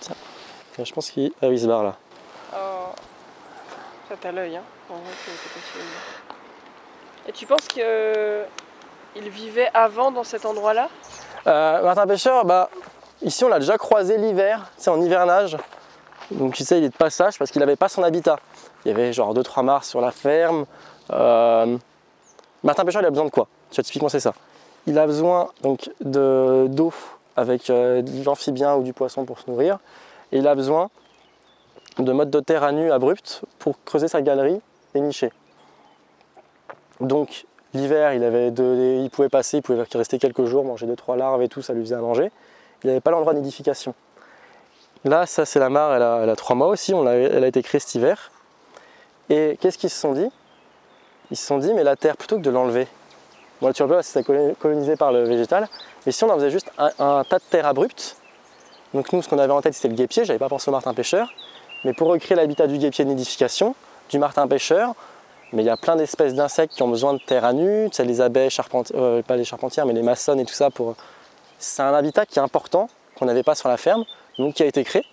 Tiens, 0.00 0.84
Je 0.84 0.92
pense 0.92 1.10
qu'il. 1.10 1.32
Ah 1.42 1.46
oui, 1.48 1.54
il 1.54 1.60
se 1.60 1.66
barre 1.66 1.82
là. 1.84 1.96
L'œil, 4.32 4.56
hein. 4.56 4.62
Et 7.28 7.32
tu 7.32 7.46
penses 7.46 7.66
qu'il 7.68 7.84
vivait 9.30 9.68
avant 9.72 10.10
dans 10.10 10.24
cet 10.24 10.44
endroit-là? 10.44 10.88
Euh, 11.46 11.82
Martin 11.82 12.06
Pêcheur, 12.06 12.44
bah, 12.44 12.70
ici 13.22 13.44
on 13.44 13.48
l'a 13.48 13.58
déjà 13.60 13.78
croisé 13.78 14.18
l'hiver, 14.18 14.70
c'est 14.76 14.90
en 14.90 15.00
hivernage. 15.00 15.56
Donc 16.32 16.54
tu 16.54 16.64
sais, 16.64 16.78
il 16.78 16.84
est 16.84 16.88
de 16.90 16.96
passage 16.96 17.38
parce 17.38 17.50
qu'il 17.50 17.60
n'avait 17.60 17.76
pas 17.76 17.88
son 17.88 18.02
habitat. 18.02 18.36
Il 18.84 18.88
y 18.90 18.94
avait 18.94 19.12
genre 19.12 19.32
2-3 19.34 19.62
mares 19.62 19.84
sur 19.84 20.00
la 20.00 20.10
ferme. 20.10 20.64
Euh, 21.12 21.76
Martin 22.62 22.84
Pêcheur, 22.84 23.02
il 23.02 23.06
a 23.06 23.10
besoin 23.10 23.26
de 23.26 23.30
quoi? 23.30 23.46
Tu 23.70 23.76
vois, 23.76 23.84
typiquement, 23.84 24.08
c'est 24.08 24.20
ça. 24.20 24.34
Il 24.86 24.98
a 24.98 25.06
besoin 25.06 25.50
donc 25.62 25.90
de- 26.00 26.66
d'eau 26.68 26.92
avec 27.36 27.70
euh, 27.70 28.02
de 28.02 28.24
l'amphibien 28.24 28.74
ou 28.74 28.82
du 28.82 28.92
poisson 28.92 29.24
pour 29.24 29.38
se 29.38 29.48
nourrir. 29.50 29.78
Et 30.32 30.38
il 30.38 30.48
a 30.48 30.54
besoin 30.54 30.90
de 32.02 32.12
modes 32.12 32.30
de 32.30 32.40
terre 32.40 32.62
à 32.62 32.72
nu 32.72 32.90
abruptes 32.92 33.42
pour 33.58 33.76
creuser 33.84 34.08
sa 34.08 34.22
galerie 34.22 34.60
et 34.94 35.00
nicher. 35.00 35.32
Donc 37.00 37.46
l'hiver, 37.74 38.12
il, 38.14 38.22
il 39.02 39.10
pouvait 39.10 39.28
passer, 39.28 39.58
il 39.58 39.62
pouvait 39.62 39.82
rester 39.94 40.18
quelques 40.18 40.44
jours, 40.44 40.64
manger 40.64 40.86
2-3 40.86 41.16
larves 41.16 41.42
et 41.42 41.48
tout, 41.48 41.62
ça 41.62 41.72
lui 41.72 41.82
faisait 41.82 41.94
à 41.94 42.00
manger. 42.00 42.30
Il 42.82 42.88
n'avait 42.88 43.00
pas 43.00 43.10
l'endroit 43.10 43.34
de 43.34 43.38
nidification. 43.38 43.94
Là, 45.04 45.26
ça 45.26 45.46
c'est 45.46 45.58
la 45.60 45.70
mare, 45.70 45.94
elle 45.94 46.02
a, 46.02 46.20
elle 46.24 46.36
3 46.36 46.56
mois 46.56 46.68
aussi, 46.68 46.92
l'a- 46.92 47.14
elle 47.14 47.44
a 47.44 47.46
été 47.46 47.62
créée 47.62 47.80
cet 47.80 47.94
hiver. 47.94 48.30
Et 49.30 49.56
qu'est-ce 49.60 49.78
qu'ils 49.78 49.90
se 49.90 49.98
sont 49.98 50.12
dit? 50.12 50.28
Ils 51.30 51.36
se 51.36 51.46
sont 51.46 51.58
dit, 51.58 51.72
mais 51.72 51.84
la 51.84 51.96
terre, 51.96 52.16
plutôt 52.16 52.36
que 52.36 52.42
de 52.42 52.50
l'enlever, 52.50 52.88
bon, 53.62 53.72
tu 53.72 53.82
vois 53.84 53.96
pas, 53.98 54.02
c'est 54.02 54.24
colonisé 54.58 54.96
par 54.96 55.12
le 55.12 55.22
végétal, 55.24 55.68
et 56.06 56.12
si 56.12 56.24
on 56.24 56.30
en 56.30 56.34
faisait 56.34 56.50
juste 56.50 56.70
un, 56.76 56.90
un 56.98 57.24
tas 57.24 57.38
de 57.38 57.44
terre 57.48 57.66
abrupte, 57.66 58.16
donc 58.92 59.12
nous, 59.12 59.22
ce 59.22 59.28
qu'on 59.28 59.38
avait 59.38 59.52
en 59.52 59.62
tête, 59.62 59.74
c'était 59.74 59.88
le 59.88 59.94
guépier, 59.94 60.24
j'avais 60.24 60.40
pas 60.40 60.48
pensé 60.48 60.68
au 60.68 60.72
martin 60.72 60.92
pêcheur, 60.92 61.32
mais 61.84 61.92
pour 61.92 62.08
recréer 62.08 62.36
l'habitat 62.36 62.66
du 62.66 62.78
guépier 62.78 63.04
de 63.04 63.10
nidification, 63.10 63.74
du 64.10 64.18
martin 64.18 64.46
pêcheur, 64.46 64.94
mais 65.52 65.62
il 65.62 65.66
y 65.66 65.70
a 65.70 65.76
plein 65.76 65.96
d'espèces 65.96 66.34
d'insectes 66.34 66.74
qui 66.74 66.82
ont 66.82 66.88
besoin 66.88 67.14
de 67.14 67.18
terre 67.18 67.44
à 67.44 67.52
nu, 67.52 67.88
tu 67.90 67.96
sais, 67.96 68.04
les 68.04 68.20
abeilles, 68.20 68.50
euh, 68.94 69.22
pas 69.22 69.36
les 69.36 69.44
charpentières, 69.44 69.86
mais 69.86 69.92
les 69.92 70.02
maçonnes 70.02 70.40
et 70.40 70.44
tout 70.44 70.54
ça. 70.54 70.70
Pour... 70.70 70.94
C'est 71.58 71.82
un 71.82 71.92
habitat 71.92 72.26
qui 72.26 72.38
est 72.38 72.42
important, 72.42 72.88
qu'on 73.16 73.26
n'avait 73.26 73.42
pas 73.42 73.54
sur 73.54 73.68
la 73.68 73.76
ferme, 73.76 74.04
donc 74.38 74.54
qui 74.54 74.62
a 74.62 74.66
été 74.66 74.84
créé. 74.84 75.04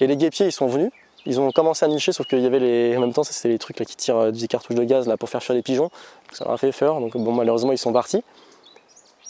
Et 0.00 0.06
les 0.06 0.16
guépiers, 0.16 0.46
ils 0.46 0.52
sont 0.52 0.66
venus, 0.66 0.90
ils 1.24 1.40
ont 1.40 1.50
commencé 1.52 1.84
à 1.84 1.88
nicher, 1.88 2.12
sauf 2.12 2.26
qu'il 2.26 2.40
y 2.40 2.46
avait 2.46 2.58
les. 2.58 2.96
En 2.96 3.00
même 3.00 3.14
temps, 3.14 3.24
c'est 3.24 3.48
les 3.48 3.58
trucs 3.58 3.76
qui 3.76 3.96
tirent 3.96 4.16
euh, 4.18 4.30
des 4.30 4.46
cartouches 4.46 4.76
de 4.76 4.84
gaz 4.84 5.08
là, 5.08 5.16
pour 5.16 5.30
faire 5.30 5.42
fuir 5.42 5.56
les 5.56 5.62
pigeons. 5.62 5.90
Ça 6.32 6.44
leur 6.44 6.54
a 6.54 6.58
fait 6.58 6.72
peur, 6.72 7.00
donc 7.00 7.16
bon, 7.16 7.32
malheureusement, 7.32 7.72
ils 7.72 7.78
sont 7.78 7.92
partis. 7.92 8.22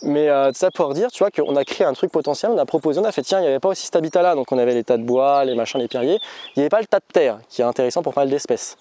Mais 0.03 0.29
euh, 0.29 0.53
ça 0.53 0.71
pour 0.71 0.93
dire, 0.93 1.11
tu 1.11 1.21
vois, 1.21 1.31
qu'on 1.31 1.57
a 1.57 1.65
créé 1.65 1.87
un 1.87 1.95
truc 1.95 2.13
potentiel, 2.13 2.53
on 2.53 2.59
a 2.59 2.67
proposé, 2.67 3.01
on 3.01 3.05
a 3.05 3.13
fait, 3.13 3.23
tiens, 3.23 3.39
il 3.39 3.43
n'y 3.43 3.49
avait 3.49 3.59
pas 3.59 3.71
aussi 3.71 3.87
cet 3.87 3.97
habitat-là, 3.97 4.35
donc 4.35 4.53
on 4.53 4.59
avait 4.59 4.75
les 4.75 4.85
tas 4.85 4.99
de 4.99 5.03
bois, 5.03 5.45
les 5.45 5.55
machins, 5.55 5.81
les 5.81 5.89
pierriers, 5.89 6.21
il 6.55 6.59
n'y 6.59 6.63
avait 6.63 6.69
pas 6.69 6.81
le 6.81 6.87
tas 6.87 6.99
de 6.99 7.13
terre, 7.13 7.39
qui 7.49 7.63
est 7.63 7.65
intéressant 7.65 8.03
pour 8.03 8.13
pas 8.13 8.23
mal 8.23 8.31
d'espèces. 8.31 8.77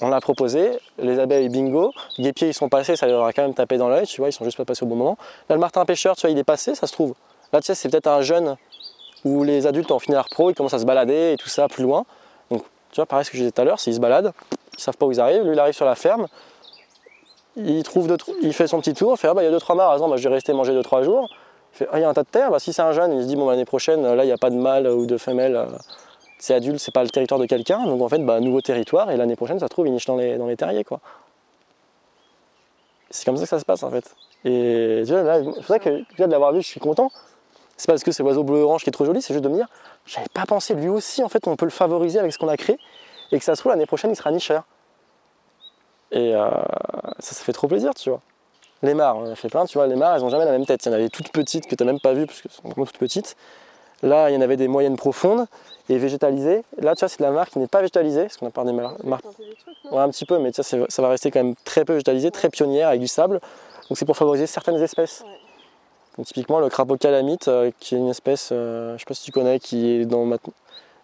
On 0.00 0.08
l'a 0.08 0.20
proposé, 0.20 0.78
les 0.98 1.18
abeilles 1.18 1.48
bingo, 1.48 1.92
guépiers 2.18 2.48
ils 2.48 2.54
sont 2.54 2.68
passés, 2.68 2.96
ça 2.96 3.06
leur 3.06 3.24
a 3.24 3.32
quand 3.32 3.42
même 3.42 3.54
tapé 3.54 3.78
dans 3.78 3.88
l'œil, 3.88 4.06
tu 4.06 4.20
vois, 4.20 4.28
ils 4.28 4.32
sont 4.32 4.44
juste 4.44 4.56
pas 4.56 4.64
passés 4.64 4.84
au 4.84 4.88
bon 4.88 4.96
moment. 4.96 5.16
Là 5.48 5.54
le 5.54 5.60
martin 5.60 5.84
pêcheur, 5.84 6.16
tu 6.16 6.22
vois, 6.22 6.30
il 6.30 6.38
est 6.38 6.44
passé, 6.44 6.74
ça 6.74 6.86
se 6.86 6.92
trouve. 6.92 7.14
Là 7.52 7.60
tu 7.60 7.66
sais, 7.66 7.74
c'est 7.74 7.88
peut-être 7.88 8.08
un 8.08 8.20
jeune 8.20 8.56
où 9.24 9.42
les 9.44 9.66
adultes 9.66 9.90
ont 9.92 9.98
fini 9.98 10.14
leur 10.14 10.28
pro, 10.28 10.50
ils 10.50 10.54
commencent 10.54 10.74
à 10.74 10.78
se 10.78 10.84
balader 10.84 11.32
et 11.32 11.36
tout 11.36 11.48
ça 11.48 11.68
plus 11.68 11.84
loin. 11.84 12.04
Donc 12.50 12.64
tu 12.90 12.96
vois, 12.96 13.06
pareil 13.06 13.24
ce 13.24 13.30
que 13.30 13.36
je 13.38 13.42
disais 13.42 13.52
tout 13.52 13.62
à 13.62 13.64
l'heure, 13.64 13.80
s'ils 13.80 13.94
se 13.94 14.00
baladent, 14.00 14.32
ils 14.76 14.80
savent 14.80 14.96
pas 14.96 15.06
où 15.06 15.12
ils 15.12 15.20
arrivent, 15.20 15.44
lui 15.44 15.52
il 15.52 15.60
arrive 15.60 15.74
sur 15.74 15.86
la 15.86 15.94
ferme, 15.94 16.26
il 17.56 17.82
trouve 17.82 18.14
il 18.42 18.52
fait 18.52 18.66
son 18.66 18.80
petit 18.80 18.94
tour, 18.94 19.12
il 19.14 19.18
fait 19.18 19.28
ah 19.28 19.34
bah 19.34 19.42
il 19.42 19.46
y 19.46 19.48
a 19.48 19.50
deux 19.50 19.60
trois 19.60 19.74
mares, 19.74 19.92
attends, 19.92 20.08
bah, 20.08 20.16
je 20.16 20.28
vais 20.28 20.34
rester 20.34 20.52
manger 20.52 20.72
deux 20.72 20.82
trois 20.82 21.02
jours. 21.02 21.28
Il 21.74 21.78
fait 21.78 21.88
ah 21.92 21.98
il 21.98 22.02
y 22.02 22.04
a 22.04 22.08
un 22.08 22.14
tas 22.14 22.22
de 22.22 22.28
terre, 22.28 22.50
bah 22.50 22.58
si 22.58 22.72
c'est 22.72 22.82
un 22.82 22.92
jeune, 22.92 23.12
il 23.12 23.22
se 23.22 23.26
dit 23.28 23.36
bon 23.36 23.46
bah, 23.46 23.52
l'année 23.52 23.64
prochaine 23.64 24.02
là 24.02 24.24
il 24.24 24.26
n'y 24.26 24.32
a 24.32 24.38
pas 24.38 24.50
de 24.50 24.56
mâle 24.56 24.86
ou 24.88 25.06
de 25.06 25.16
femelle. 25.16 25.56
euh, 25.56 25.66
c'est 26.38 26.54
adulte, 26.54 26.78
c'est 26.80 26.92
pas 26.92 27.02
le 27.02 27.10
territoire 27.10 27.40
de 27.40 27.46
quelqu'un, 27.46 27.84
donc 27.86 28.02
en 28.02 28.08
fait, 28.08 28.18
nouveau 28.18 28.60
territoire, 28.60 29.10
et 29.10 29.16
l'année 29.16 29.36
prochaine, 29.36 29.58
ça 29.58 29.66
se 29.66 29.70
trouve, 29.70 29.86
il 29.86 29.92
niche 29.92 30.06
dans 30.06 30.16
les, 30.16 30.36
dans 30.36 30.46
les 30.46 30.56
terriers. 30.56 30.84
C'est 33.10 33.24
comme 33.24 33.36
ça 33.36 33.44
que 33.44 33.48
ça 33.48 33.58
se 33.58 33.64
passe, 33.64 33.82
en 33.82 33.90
fait. 33.90 34.14
Et 34.44 35.02
tu 35.06 35.12
vois, 35.12 35.22
là, 35.22 35.38
c'est 35.38 35.44
pour 35.44 35.64
ça 35.64 35.78
que 35.78 36.04
déjà 36.10 36.26
de 36.26 36.32
l'avoir 36.32 36.52
vu, 36.52 36.60
je 36.60 36.66
suis 36.66 36.80
content. 36.80 37.10
C'est 37.76 37.86
pas 37.86 37.94
parce 37.94 38.04
que 38.04 38.12
c'est 38.12 38.22
l'oiseau 38.22 38.42
bleu-orange 38.42 38.82
qui 38.82 38.90
est 38.90 38.92
trop 38.92 39.04
joli, 39.04 39.22
c'est 39.22 39.32
juste 39.32 39.44
de 39.44 39.48
me 39.48 39.54
dire, 39.54 39.68
j'avais 40.06 40.28
pas 40.32 40.44
pensé, 40.46 40.74
lui 40.74 40.88
aussi, 40.88 41.22
en 41.22 41.28
fait, 41.28 41.46
on 41.46 41.56
peut 41.56 41.66
le 41.66 41.70
favoriser 41.70 42.18
avec 42.18 42.32
ce 42.32 42.38
qu'on 42.38 42.48
a 42.48 42.56
créé, 42.56 42.78
et 43.32 43.38
que 43.38 43.44
ça 43.44 43.54
se 43.54 43.60
trouve, 43.60 43.72
l'année 43.72 43.86
prochaine, 43.86 44.10
il 44.10 44.16
sera 44.16 44.30
nicheur. 44.30 44.64
Et 46.12 46.34
euh, 46.34 46.48
ça, 47.18 47.34
ça 47.34 47.44
fait 47.44 47.52
trop 47.52 47.66
plaisir, 47.68 47.94
tu 47.94 48.10
vois. 48.10 48.20
Les 48.82 48.94
mares, 48.94 49.16
on 49.16 49.22
en 49.26 49.30
a 49.30 49.34
fait 49.34 49.48
plein, 49.48 49.64
tu 49.64 49.78
vois, 49.78 49.86
les 49.86 49.96
mares, 49.96 50.16
elles 50.16 50.24
ont 50.24 50.28
jamais 50.28 50.44
la 50.44 50.52
même 50.52 50.66
tête. 50.66 50.84
Il 50.84 50.88
y 50.88 50.92
en 50.92 50.94
a 50.94 50.98
des 51.00 51.08
toutes 51.10 51.30
petites 51.32 51.66
que 51.66 51.74
tu 51.74 51.82
n'as 51.84 51.90
même 51.92 52.00
pas 52.00 52.12
vues, 52.12 52.26
parce 52.26 52.42
qu'elles 52.42 52.52
sont 52.52 52.62
vraiment 52.68 52.84
toutes 52.86 52.98
petites. 52.98 53.36
Là, 54.02 54.30
il 54.30 54.34
y 54.34 54.36
en 54.36 54.42
avait 54.42 54.56
des 54.58 54.68
moyennes 54.68 54.96
profondes 54.96 55.46
et 55.88 55.96
végétalisées. 55.96 56.62
Là, 56.78 56.94
tu 56.94 57.00
vois, 57.00 57.08
c'est 57.08 57.18
de 57.18 57.22
la 57.24 57.30
mare 57.30 57.48
qui 57.48 57.58
n'est 57.58 57.66
pas 57.66 57.80
végétalisée, 57.80 58.22
parce 58.22 58.36
qu'on 58.36 58.46
a 58.46 58.50
parlé 58.50 58.72
des 58.72 58.76
mar- 58.76 58.94
marques. 59.02 59.22
Planter 59.22 59.44
des 59.44 59.54
trucs, 59.56 59.76
non? 59.84 59.96
Ouais, 59.96 60.02
un 60.02 60.10
petit 60.10 60.26
peu, 60.26 60.38
mais 60.38 60.52
tu 60.52 60.62
c'est- 60.62 60.90
ça 60.90 61.02
va 61.02 61.08
rester 61.08 61.30
quand 61.30 61.42
même 61.42 61.54
très 61.64 61.84
peu 61.84 61.94
végétalisé, 61.94 62.30
très 62.30 62.50
pionnière, 62.50 62.88
avec 62.88 63.00
du 63.00 63.08
sable. 63.08 63.40
Donc 63.88 63.96
c'est 63.98 64.04
pour 64.04 64.16
favoriser 64.16 64.46
certaines 64.46 64.80
espèces. 64.82 65.22
Ouais. 65.24 65.32
Donc, 66.18 66.26
typiquement, 66.26 66.60
le 66.60 66.68
crapaud 66.68 66.96
calamite, 66.96 67.48
euh, 67.48 67.70
qui 67.80 67.94
est 67.94 67.98
une 67.98 68.08
espèce, 68.08 68.50
euh, 68.52 68.94
je 68.94 69.00
sais 69.00 69.04
pas 69.06 69.14
si 69.14 69.24
tu 69.24 69.32
connais, 69.32 69.58
qui 69.58 69.90
est 69.90 70.04
dans 70.06 70.24
ma- 70.24 70.36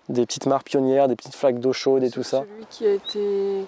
des 0.08 0.26
petites 0.26 0.46
mares 0.46 0.64
pionnières, 0.64 1.08
des 1.08 1.16
petites 1.16 1.34
flaques 1.34 1.60
d'eau 1.60 1.72
chaude 1.72 2.02
et 2.02 2.10
tout 2.10 2.22
ça. 2.22 2.40
Celui 2.40 2.66
qui 2.70 2.86
a 2.86 2.92
été. 2.94 3.64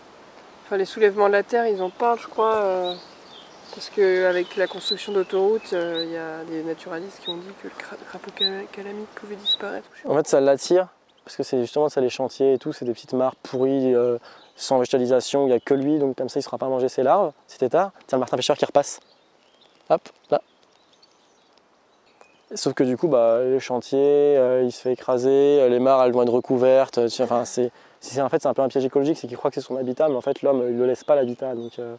Enfin, 0.64 0.76
les 0.76 0.85
soulèvements 0.85 1.28
de 1.28 1.33
la 1.33 1.42
terre, 1.42 1.66
ils 1.66 1.83
ont 1.83 1.90
peint, 1.90 2.16
je 2.16 2.26
crois, 2.26 2.56
euh, 2.56 2.94
Parce 3.75 3.90
qu'avec 3.90 4.56
la 4.56 4.66
construction 4.66 5.12
d'autoroutes, 5.12 5.73
il 5.73 6.11
y 6.11 6.16
a 6.16 6.44
des 6.44 6.62
naturalistes 6.62 7.21
qui 7.21 7.28
ont 7.28 7.37
dit 7.37 7.49
que 7.62 7.68
le 7.68 7.73
crapaud 8.09 8.30
calamite 8.73 9.09
pouvait 9.14 9.37
disparaître. 9.37 9.88
En 10.06 10.14
fait, 10.16 10.26
ça 10.26 10.40
l'attire, 10.40 10.88
parce 11.25 11.37
que 11.37 11.42
c'est 11.42 11.61
justement 11.61 11.88
ça 11.88 12.00
les 12.00 12.09
chantiers 12.09 12.54
et 12.54 12.59
tout, 12.59 12.73
c'est 12.73 12.85
des 12.85 12.92
petites 12.92 13.12
mares 13.14 13.37
pourries, 13.37 13.94
sans 14.56 14.78
végétalisation, 14.78 15.44
il 15.44 15.49
n'y 15.49 15.52
a 15.52 15.61
que 15.61 15.75
lui, 15.75 15.99
donc 15.99 16.16
comme 16.16 16.28
ça 16.28 16.38
il 16.38 16.42
ne 16.42 16.44
sera 16.44 16.59
pas 16.59 16.68
manger 16.68 16.88
ses 16.88 17.02
larves, 17.02 17.33
c'était 17.47 17.68
tard. 17.68 17.90
Tiens, 18.06 18.18
le 18.18 18.21
martin 18.21 18.37
pêcheur 18.37 18.56
qui 18.56 18.64
repasse. 18.64 19.00
Hop, 19.90 20.02
là. 20.30 20.40
Sauf 22.54 22.75
que 22.75 22.85
du 22.85 22.97
coup, 22.97 23.09
bah, 23.09 23.40
le 23.42 23.59
chantier, 23.59 23.99
euh, 23.99 24.62
il 24.62 24.71
se 24.71 24.80
fait 24.80 24.92
écraser, 24.92 25.28
euh, 25.61 25.68
les 25.68 25.80
mares, 25.80 26.04
elles 26.04 26.12
vont 26.12 26.23
être 26.23 26.33
recouvertes. 26.33 27.00
Enfin, 27.21 27.44
c'est, 27.44 27.73
en 28.20 28.28
fait, 28.28 28.42
c'est 28.42 28.49
un 28.49 28.54
peu 28.54 28.62
un 28.62 28.68
piège 28.68 28.84
écologique, 28.84 29.18
c'est 29.18 29.26
qu'il 29.26 29.37
croit 29.37 29.50
que 29.50 29.56
c'est 29.56 29.66
son 29.66 29.76
habitat, 29.76 30.08
mais 30.08 30.16
en 30.16 30.20
fait, 30.20 30.42
l'homme, 30.42 30.64
il 30.68 30.75
ne 30.75 30.80
le 30.80 30.87
laisse 30.87 31.04
pas 31.04 31.14
l'habitat. 31.14 31.54
Donc, 31.54 31.78
euh, 31.78 31.96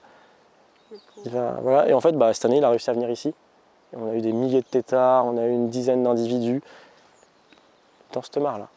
voilà. 1.25 1.88
Et 1.89 1.93
en 1.93 2.01
fait, 2.01 2.13
bah, 2.13 2.33
cette 2.33 2.45
année, 2.45 2.57
il 2.57 2.63
a 2.63 2.69
réussi 2.69 2.89
à 2.89 2.93
venir 2.93 3.09
ici. 3.09 3.33
on 3.93 4.12
a 4.12 4.13
eu 4.13 4.21
des 4.21 4.31
milliers 4.31 4.62
de 4.62 4.67
têtards, 4.67 5.25
on 5.25 5.38
a 5.38 5.45
eu 5.45 5.51
une 5.51 5.69
dizaine 5.69 6.03
d'individus 6.03 6.62
dans 8.13 8.21
cette 8.21 8.38
mare-là. 8.38 8.67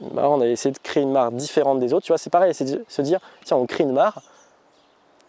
Bah, 0.00 0.28
on 0.28 0.40
a 0.40 0.46
essayé 0.46 0.72
de 0.72 0.78
créer 0.78 1.02
une 1.02 1.12
mare 1.12 1.32
différente 1.32 1.78
des 1.78 1.92
autres. 1.92 2.06
Tu 2.06 2.12
vois, 2.12 2.18
c'est 2.18 2.30
pareil, 2.30 2.54
c'est 2.54 2.64
de 2.64 2.84
se 2.88 3.02
dire, 3.02 3.20
tiens, 3.44 3.56
on 3.56 3.66
crée 3.66 3.84
une 3.84 3.92
mare, 3.92 4.22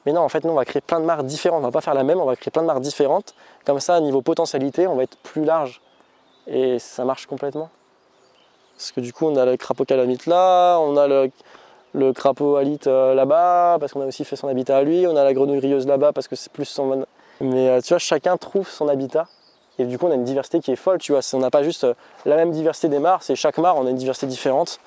mais 0.05 0.12
non, 0.12 0.22
en 0.22 0.29
fait, 0.29 0.43
nous, 0.43 0.51
on 0.51 0.55
va 0.55 0.65
créer 0.65 0.81
plein 0.81 1.00
de 1.00 1.05
mares 1.05 1.24
différentes. 1.24 1.60
On 1.60 1.67
va 1.67 1.72
pas 1.72 1.81
faire 1.81 1.93
la 1.93 2.03
même, 2.03 2.19
on 2.19 2.25
va 2.25 2.36
créer 2.36 2.51
plein 2.51 2.62
de 2.62 2.67
mares 2.67 2.81
différentes. 2.81 3.36
Comme 3.65 3.79
ça, 3.79 4.00
niveau 4.01 4.22
potentialité, 4.22 4.88
on 4.88 4.95
va 4.95 5.03
être 5.03 5.17
plus 5.17 5.45
large. 5.45 5.81
Et 6.48 6.79
ça 6.79 7.05
marche 7.05 7.25
complètement. 7.25 7.69
Parce 8.77 8.92
que 8.92 9.01
du 9.01 9.13
coup, 9.13 9.27
on 9.27 9.36
a 9.36 9.46
le 9.46 9.58
crapaud 9.58 9.86
calamite 9.86 10.25
là, 10.25 10.77
on 10.80 10.98
a 10.98 11.08
le, 11.08 12.13
crapaud 12.13 12.56
alite 12.56 12.88
euh, 12.88 13.13
là-bas, 13.13 13.77
parce 13.80 13.94
qu'on 13.94 14.01
a 14.01 14.06
aussi 14.06 14.25
fait 14.25 14.36
son 14.36 14.48
habitat 14.48 14.77
à 14.77 14.84
lui. 14.84 15.06
On 15.08 15.15
a 15.15 15.24
la 15.24 15.34
grenouille 15.34 15.60
rieuse 15.60 15.88
là-bas, 15.88 16.12
parce 16.12 16.27
que 16.27 16.36
c'est 16.36 16.51
plus 16.51 16.65
son. 16.65 17.06
Mais 17.42 17.70
euh, 17.70 17.82
tu 17.82 17.89
vois, 17.89 18.00
chacun 18.00 18.38
trouve 18.38 18.70
son 18.70 18.88
habitat. 18.88 19.27
Et 19.80 19.86
du 19.86 19.98
coup, 19.98 20.08
on 20.08 20.12
a 20.12 20.15
une 20.15 20.24
diversité 20.24 20.60
qui 20.60 20.72
est 20.72 20.75
folle, 20.75 21.00
tu 21.00 21.12
vois. 21.13 21.22
On 21.34 21.39
n'a 21.39 21.50
pas 21.50 21.63
juste 21.63 21.84
euh, 21.84 21.94
la 22.25 22.36
même 22.36 22.51
diversité 22.51 22.89
des 22.89 23.00
mares, 23.00 23.24
c'est 23.24 23.36
chaque 23.36 23.58
mare, 23.58 23.77
on 23.77 23.88
a 23.88 23.89
une 23.89 23.96
diversité 23.96 24.27
différente. 24.27 24.80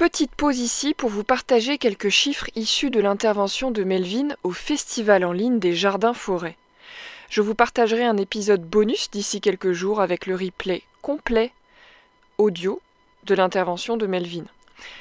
Petite 0.00 0.34
pause 0.34 0.60
ici 0.60 0.94
pour 0.94 1.10
vous 1.10 1.24
partager 1.24 1.76
quelques 1.76 2.08
chiffres 2.08 2.48
issus 2.56 2.88
de 2.88 3.00
l'intervention 3.00 3.70
de 3.70 3.84
Melvin 3.84 4.28
au 4.44 4.50
Festival 4.50 5.26
en 5.26 5.32
ligne 5.32 5.58
des 5.58 5.74
Jardins 5.74 6.14
Forêts. 6.14 6.56
Je 7.28 7.42
vous 7.42 7.54
partagerai 7.54 8.06
un 8.06 8.16
épisode 8.16 8.62
bonus 8.62 9.10
d'ici 9.10 9.42
quelques 9.42 9.72
jours 9.72 10.00
avec 10.00 10.24
le 10.24 10.36
replay 10.36 10.80
complet 11.02 11.52
audio 12.38 12.80
de 13.24 13.34
l'intervention 13.34 13.98
de 13.98 14.06
Melvin. 14.06 14.46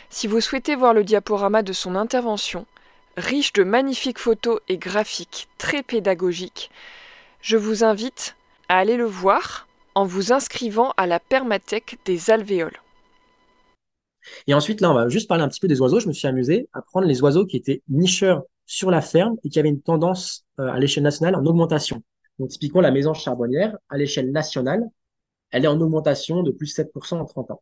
Si 0.09 0.27
vous 0.27 0.41
souhaitez 0.41 0.75
voir 0.75 0.93
le 0.93 1.05
diaporama 1.05 1.63
de 1.63 1.71
son 1.71 1.95
intervention, 1.95 2.65
riche 3.15 3.53
de 3.53 3.63
magnifiques 3.63 4.19
photos 4.19 4.59
et 4.67 4.77
graphiques 4.77 5.47
très 5.57 5.81
pédagogiques, 5.81 6.71
je 7.41 7.55
vous 7.55 7.85
invite 7.85 8.35
à 8.67 8.79
aller 8.79 8.97
le 8.97 9.05
voir 9.05 9.65
en 9.95 10.03
vous 10.03 10.33
inscrivant 10.33 10.93
à 10.97 11.07
la 11.07 11.21
permathèque 11.21 11.99
des 12.03 12.31
alvéoles. 12.31 12.81
Et 14.47 14.53
ensuite, 14.53 14.81
là, 14.81 14.91
on 14.91 14.93
va 14.93 15.09
juste 15.09 15.27
parler 15.27 15.43
un 15.43 15.47
petit 15.47 15.59
peu 15.59 15.67
des 15.67 15.81
oiseaux. 15.81 15.99
Je 15.99 16.07
me 16.07 16.13
suis 16.13 16.27
amusé 16.27 16.67
à 16.73 16.81
prendre 16.81 17.07
les 17.07 17.21
oiseaux 17.21 17.45
qui 17.45 17.57
étaient 17.57 17.81
nicheurs 17.89 18.43
sur 18.65 18.91
la 18.91 19.01
ferme 19.01 19.37
et 19.43 19.49
qui 19.49 19.59
avaient 19.59 19.69
une 19.69 19.81
tendance 19.81 20.45
euh, 20.59 20.67
à 20.67 20.79
l'échelle 20.79 21.03
nationale 21.03 21.35
en 21.35 21.45
augmentation. 21.45 22.03
Donc, 22.37 22.49
typiquement, 22.49 22.81
la 22.81 22.91
maison 22.91 23.13
charbonnière, 23.13 23.77
à 23.89 23.97
l'échelle 23.97 24.31
nationale, 24.31 24.83
elle 25.51 25.65
est 25.65 25.67
en 25.67 25.79
augmentation 25.81 26.43
de 26.43 26.51
plus 26.51 26.67
7% 26.67 27.19
en 27.19 27.25
30 27.25 27.51
ans. 27.51 27.61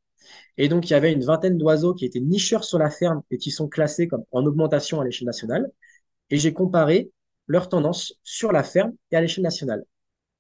Et 0.58 0.68
donc, 0.68 0.90
il 0.90 0.94
y 0.94 0.96
avait 0.96 1.14
une 1.14 1.24
vingtaine 1.24 1.58
d'oiseaux 1.58 1.94
qui 1.94 2.06
étaient 2.06 2.20
nicheurs 2.20 2.64
sur 2.64 2.80
la 2.80 2.90
ferme 2.90 3.22
et 3.32 3.38
qui 3.38 3.52
sont 3.52 3.68
classés 3.68 4.08
comme 4.08 4.24
en 4.32 4.46
augmentation 4.46 5.00
à 5.00 5.06
l'échelle 5.06 5.28
nationale. 5.28 5.72
Et 6.30 6.38
j'ai 6.38 6.54
comparé 6.54 7.12
leur 7.48 7.70
tendance 7.70 8.14
sur 8.24 8.52
la 8.52 8.64
ferme 8.64 8.94
et 9.12 9.16
à 9.16 9.22
l'échelle 9.22 9.44
nationale. 9.44 9.86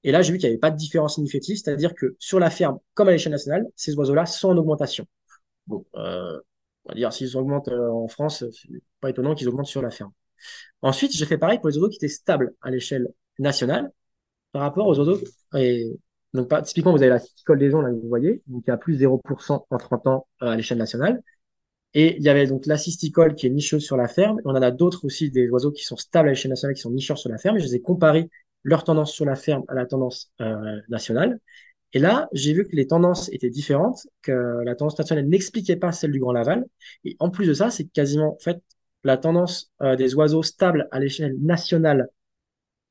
Et 0.03 0.11
là, 0.11 0.21
j'ai 0.21 0.31
vu 0.33 0.37
qu'il 0.37 0.47
n'y 0.47 0.53
avait 0.53 0.59
pas 0.59 0.71
de 0.71 0.77
différence 0.77 1.15
significative, 1.15 1.57
c'est-à-dire 1.57 1.93
que 1.95 2.15
sur 2.19 2.39
la 2.39 2.49
ferme 2.49 2.79
comme 2.93 3.07
à 3.07 3.11
l'échelle 3.11 3.31
nationale, 3.31 3.65
ces 3.75 3.95
oiseaux-là 3.95 4.25
sont 4.25 4.49
en 4.49 4.57
augmentation. 4.57 5.05
Bon, 5.67 5.85
euh, 5.95 6.39
on 6.85 6.89
va 6.89 6.95
dire, 6.95 7.11
s'ils 7.13 7.35
augmentent 7.37 7.67
euh, 7.69 7.89
en 7.89 8.07
France, 8.07 8.43
c'est 8.51 8.69
pas 9.01 9.09
étonnant 9.09 9.35
qu'ils 9.35 9.47
augmentent 9.49 9.67
sur 9.67 9.81
la 9.81 9.91
ferme. 9.91 10.11
Ensuite, 10.81 11.11
j'ai 11.15 11.25
fait 11.25 11.37
pareil 11.37 11.59
pour 11.59 11.69
les 11.69 11.77
oiseaux 11.77 11.89
qui 11.89 11.97
étaient 11.97 12.07
stables 12.07 12.53
à 12.61 12.71
l'échelle 12.71 13.09
nationale 13.39 13.91
par 14.51 14.63
rapport 14.63 14.87
aux 14.87 14.97
oiseaux. 14.99 15.19
Et 15.55 15.91
donc, 16.33 16.51
typiquement, 16.63 16.91
vous 16.91 17.01
avez 17.03 17.09
la 17.09 17.19
cicole 17.19 17.59
des 17.59 17.71
gens, 17.71 17.81
là, 17.81 17.91
vous 17.91 18.07
voyez, 18.07 18.43
donc 18.47 18.63
il 18.67 18.69
y 18.69 18.73
a 18.73 18.77
plus 18.77 18.95
0% 18.95 19.65
en 19.69 19.77
30 19.77 20.07
ans 20.07 20.27
euh, 20.43 20.47
à 20.49 20.55
l'échelle 20.55 20.77
nationale. 20.77 21.21
Et 21.93 22.17
il 22.17 22.23
y 22.23 22.29
avait 22.29 22.47
donc 22.47 22.65
la 22.65 22.77
cysticole 22.77 23.35
qui 23.35 23.47
est 23.47 23.49
nicheuse 23.49 23.83
sur 23.83 23.97
la 23.97 24.07
ferme. 24.07 24.39
on 24.45 24.51
en 24.51 24.61
a 24.61 24.71
d'autres 24.71 25.05
aussi, 25.05 25.31
des 25.31 25.49
oiseaux 25.49 25.71
qui 25.71 25.83
sont 25.83 25.97
stables 25.97 26.29
à 26.29 26.31
l'échelle 26.31 26.51
nationale, 26.51 26.75
qui 26.75 26.81
sont 26.81 26.91
nicheurs 26.91 27.17
sur 27.17 27.29
la 27.29 27.37
ferme. 27.37 27.57
Et 27.57 27.59
je 27.59 27.65
les 27.65 27.75
ai 27.75 27.81
comparés 27.81 28.29
leur 28.63 28.83
tendance 28.83 29.13
sur 29.13 29.25
la 29.25 29.35
ferme 29.35 29.63
à 29.69 29.73
la 29.75 29.85
tendance 29.85 30.31
nationale. 30.89 31.39
Et 31.93 31.99
là, 31.99 32.27
j'ai 32.33 32.53
vu 32.53 32.65
que 32.67 32.75
les 32.75 32.87
tendances 32.87 33.29
étaient 33.31 33.49
différentes, 33.49 34.07
que 34.21 34.61
la 34.63 34.75
tendance 34.75 34.97
nationale 34.97 35.27
n'expliquait 35.27 35.77
pas 35.77 35.91
celle 35.91 36.11
du 36.11 36.19
Grand 36.19 36.33
Laval. 36.33 36.65
Et 37.05 37.15
en 37.19 37.29
plus 37.29 37.47
de 37.47 37.53
ça, 37.53 37.69
c'est 37.69 37.85
quasiment, 37.85 38.35
en 38.35 38.39
fait, 38.39 38.61
la 39.03 39.17
tendance 39.17 39.71
euh, 39.81 39.95
des 39.95 40.15
oiseaux 40.15 40.43
stables 40.43 40.87
à 40.91 40.99
l'échelle 40.99 41.35
nationale 41.39 42.09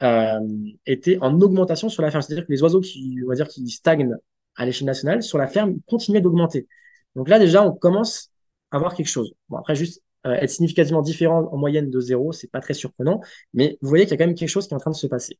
euh, 0.03 0.41
était 0.87 1.19
en 1.21 1.41
augmentation 1.41 1.89
sur 1.89 2.03
la 2.03 2.11
ferme. 2.11 2.23
C'est-à-dire 2.23 2.47
que 2.47 2.53
les 2.53 2.63
oiseaux 2.63 2.81
qui, 2.81 3.19
on 3.25 3.29
va 3.29 3.35
dire, 3.35 3.49
qui 3.49 3.69
stagnent 3.69 4.17
à 4.57 4.65
l'échelle 4.65 4.87
nationale, 4.87 5.23
sur 5.23 5.39
la 5.39 5.47
ferme, 5.47 5.79
continuaient 5.87 6.21
d'augmenter. 6.23 6.67
Donc 7.15 7.29
là, 7.29 7.39
déjà, 7.39 7.63
on 7.67 7.73
commence 7.73 8.31
à 8.71 8.79
voir 8.79 8.95
quelque 8.95 9.09
chose. 9.09 9.35
Bon, 9.49 9.59
après, 9.59 9.75
juste 9.75 10.03
euh, 10.27 10.33
être 10.35 10.51
significativement 10.51 11.03
différent 11.03 11.49
en 11.53 11.57
moyenne 11.57 11.91
de 11.91 12.01
zéro, 12.01 12.33
c'est 12.33 12.51
pas 12.51 12.61
très 12.61 12.75
surprenant, 12.75 13.21
mais 13.55 13.79
vous 13.81 13.89
voyez 13.89 14.05
qu'il 14.05 14.13
y 14.13 14.15
a 14.15 14.19
quand 14.19 14.27
même 14.27 14.35
quelque 14.35 14.49
chose 14.49 14.67
qui 14.67 14.75
est 14.75 14.77
en 14.77 14.81
train 14.81 14.91
de 14.91 14.97
se 14.97 15.07
passer. 15.07 15.39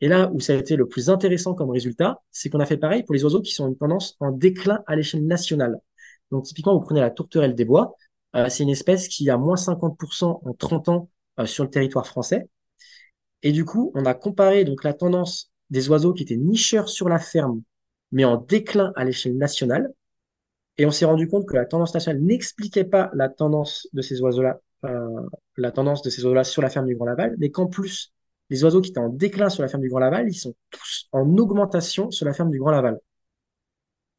Et 0.00 0.08
là 0.08 0.30
où 0.32 0.40
ça 0.40 0.54
a 0.54 0.56
été 0.56 0.76
le 0.76 0.88
plus 0.88 1.10
intéressant 1.10 1.54
comme 1.54 1.70
résultat, 1.70 2.20
c'est 2.30 2.48
qu'on 2.50 2.60
a 2.60 2.66
fait 2.66 2.76
pareil 2.76 3.02
pour 3.04 3.14
les 3.14 3.24
oiseaux 3.24 3.42
qui 3.42 3.52
sont 3.52 3.68
une 3.68 3.76
tendance 3.76 4.16
en 4.20 4.32
déclin 4.32 4.82
à 4.86 4.96
l'échelle 4.96 5.26
nationale. 5.26 5.78
Donc 6.30 6.44
typiquement, 6.44 6.74
vous 6.74 6.84
prenez 6.84 7.00
la 7.00 7.10
tourterelle 7.10 7.54
des 7.54 7.64
bois, 7.64 7.96
euh, 8.36 8.48
c'est 8.48 8.62
une 8.62 8.70
espèce 8.70 9.08
qui 9.08 9.28
a 9.30 9.36
moins 9.36 9.56
50% 9.56 10.40
en 10.44 10.54
30 10.54 10.88
ans 10.88 11.10
euh, 11.38 11.46
sur 11.46 11.64
le 11.64 11.70
territoire 11.70 12.06
français. 12.06 12.48
Et 13.42 13.52
du 13.52 13.64
coup, 13.64 13.92
on 13.94 14.04
a 14.06 14.14
comparé 14.14 14.64
donc 14.64 14.84
la 14.84 14.94
tendance 14.94 15.50
des 15.70 15.88
oiseaux 15.88 16.12
qui 16.14 16.22
étaient 16.22 16.36
nicheurs 16.36 16.88
sur 16.88 17.08
la 17.08 17.18
ferme, 17.18 17.62
mais 18.12 18.24
en 18.24 18.36
déclin 18.36 18.92
à 18.96 19.04
l'échelle 19.04 19.36
nationale, 19.36 19.92
et 20.78 20.86
on 20.86 20.90
s'est 20.90 21.04
rendu 21.04 21.28
compte 21.28 21.46
que 21.46 21.54
la 21.54 21.66
tendance 21.66 21.94
nationale 21.94 22.22
n'expliquait 22.22 22.84
pas 22.84 23.10
la 23.14 23.28
tendance 23.28 23.88
de 23.92 24.02
ces 24.02 24.20
oiseaux-là, 24.20 24.60
euh, 24.84 25.20
la 25.56 25.70
tendance 25.72 26.02
de 26.02 26.10
ces 26.10 26.24
oiseaux-là 26.24 26.44
sur 26.44 26.62
la 26.62 26.70
ferme 26.70 26.86
du 26.86 26.96
Grand 26.96 27.06
Laval, 27.06 27.34
mais 27.38 27.50
qu'en 27.50 27.66
plus, 27.66 28.12
les 28.50 28.64
oiseaux 28.64 28.80
qui 28.80 28.90
étaient 28.90 29.00
en 29.00 29.08
déclin 29.08 29.48
sur 29.48 29.62
la 29.62 29.68
ferme 29.68 29.82
du 29.82 29.88
Grand 29.88 30.00
Laval, 30.00 30.28
ils 30.28 30.34
sont 30.34 30.54
tous 30.70 31.08
en 31.12 31.36
augmentation 31.38 32.10
sur 32.10 32.26
la 32.26 32.32
ferme 32.34 32.50
du 32.50 32.58
Grand 32.58 32.70
Laval. 32.70 32.98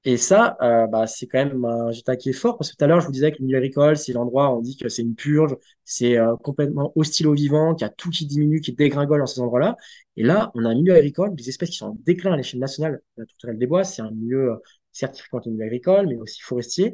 Et 0.05 0.17
ça, 0.17 0.57
euh, 0.62 0.86
bah, 0.88 1.07
c'est 1.07 1.27
quand 1.27 1.38
même 1.45 1.63
un 1.63 1.86
résultat 1.88 2.17
qui 2.17 2.29
est 2.29 2.33
fort, 2.33 2.57
parce 2.57 2.69
que 2.72 2.75
tout 2.75 2.83
à 2.83 2.88
l'heure, 2.88 3.00
je 3.00 3.05
vous 3.05 3.13
disais 3.13 3.31
que 3.31 3.38
le 3.39 3.45
milieu 3.45 3.57
agricole, 3.57 3.95
c'est 3.95 4.12
l'endroit 4.12 4.53
où 4.53 4.57
on 4.57 4.62
dit 4.62 4.75
que 4.75 4.89
c'est 4.89 5.01
une 5.01 5.15
purge, 5.15 5.55
c'est 5.86 6.17
euh, 6.17 6.36
complètement 6.36 6.91
hostile 6.98 7.27
au 7.27 7.33
vivant, 7.33 7.74
qu'il 7.74 7.86
y 7.88 7.89
a 7.89 7.93
tout 7.93 8.10
qui 8.10 8.25
diminue, 8.25 8.60
qui 8.60 8.74
dégringole 8.74 9.19
dans 9.19 9.25
ces 9.25 9.39
endroits-là. 9.39 9.77
Et 10.17 10.24
là, 10.24 10.51
on 10.55 10.65
a 10.65 10.69
un 10.69 10.75
milieu 10.75 10.93
agricole, 10.93 11.33
des 11.36 11.48
espèces 11.48 11.69
qui 11.69 11.77
sont 11.77 11.88
en 11.88 11.98
déclin 12.05 12.33
à 12.33 12.38
l'échelle 12.38 12.60
nationale. 12.60 13.01
La 13.15 13.25
tourterelle 13.25 13.57
des 13.57 13.67
bois, 13.67 13.86
c'est 13.86 14.01
un 14.01 14.12
milieu 14.12 14.57
certifié 14.94 15.30
en 15.34 15.42
milieu 15.50 15.66
agricole, 15.66 16.08
mais 16.08 16.16
aussi 16.18 16.42
forestier, 16.42 16.94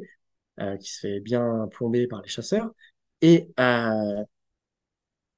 euh, 0.60 0.76
qui 0.76 0.92
se 0.92 1.00
fait 1.00 1.20
bien 1.20 1.68
plomber 1.70 2.06
par 2.06 2.22
les 2.22 2.28
chasseurs. 2.28 2.70
Et 3.22 3.48
euh, 3.60 4.24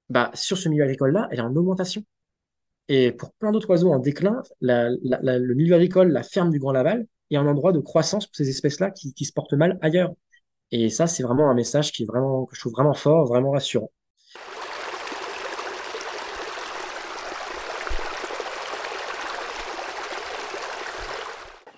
bah, 0.08 0.30
sur 0.34 0.58
ce 0.58 0.68
milieu 0.68 0.84
agricole-là, 0.84 1.28
elle 1.30 1.38
est 1.38 1.42
en 1.42 1.54
augmentation. 1.56 2.04
Et 2.88 3.12
pour 3.12 3.32
plein 3.34 3.52
d'autres 3.52 3.70
oiseaux 3.70 3.92
en 3.92 3.98
déclin, 3.98 4.42
le 4.60 5.54
milieu 5.54 5.74
agricole, 5.74 6.10
la 6.12 6.22
ferme 6.22 6.50
du 6.50 6.58
Grand 6.58 6.72
Laval, 6.72 7.06
est 7.30 7.36
un 7.36 7.46
endroit 7.46 7.72
de 7.72 7.80
croissance 7.80 8.26
pour 8.26 8.36
ces 8.36 8.48
espèces-là 8.50 8.90
qui, 8.90 9.14
qui 9.14 9.24
se 9.24 9.32
portent 9.32 9.54
mal 9.54 9.78
ailleurs. 9.82 10.12
Et 10.72 10.90
ça, 10.90 11.06
c'est 11.06 11.22
vraiment 11.22 11.50
un 11.50 11.54
message 11.54 11.92
qui 11.92 12.04
est 12.04 12.06
que 12.06 12.54
je 12.54 12.60
trouve 12.60 12.72
vraiment 12.72 12.94
fort, 12.94 13.26
vraiment 13.26 13.52
rassurant. 13.52 13.90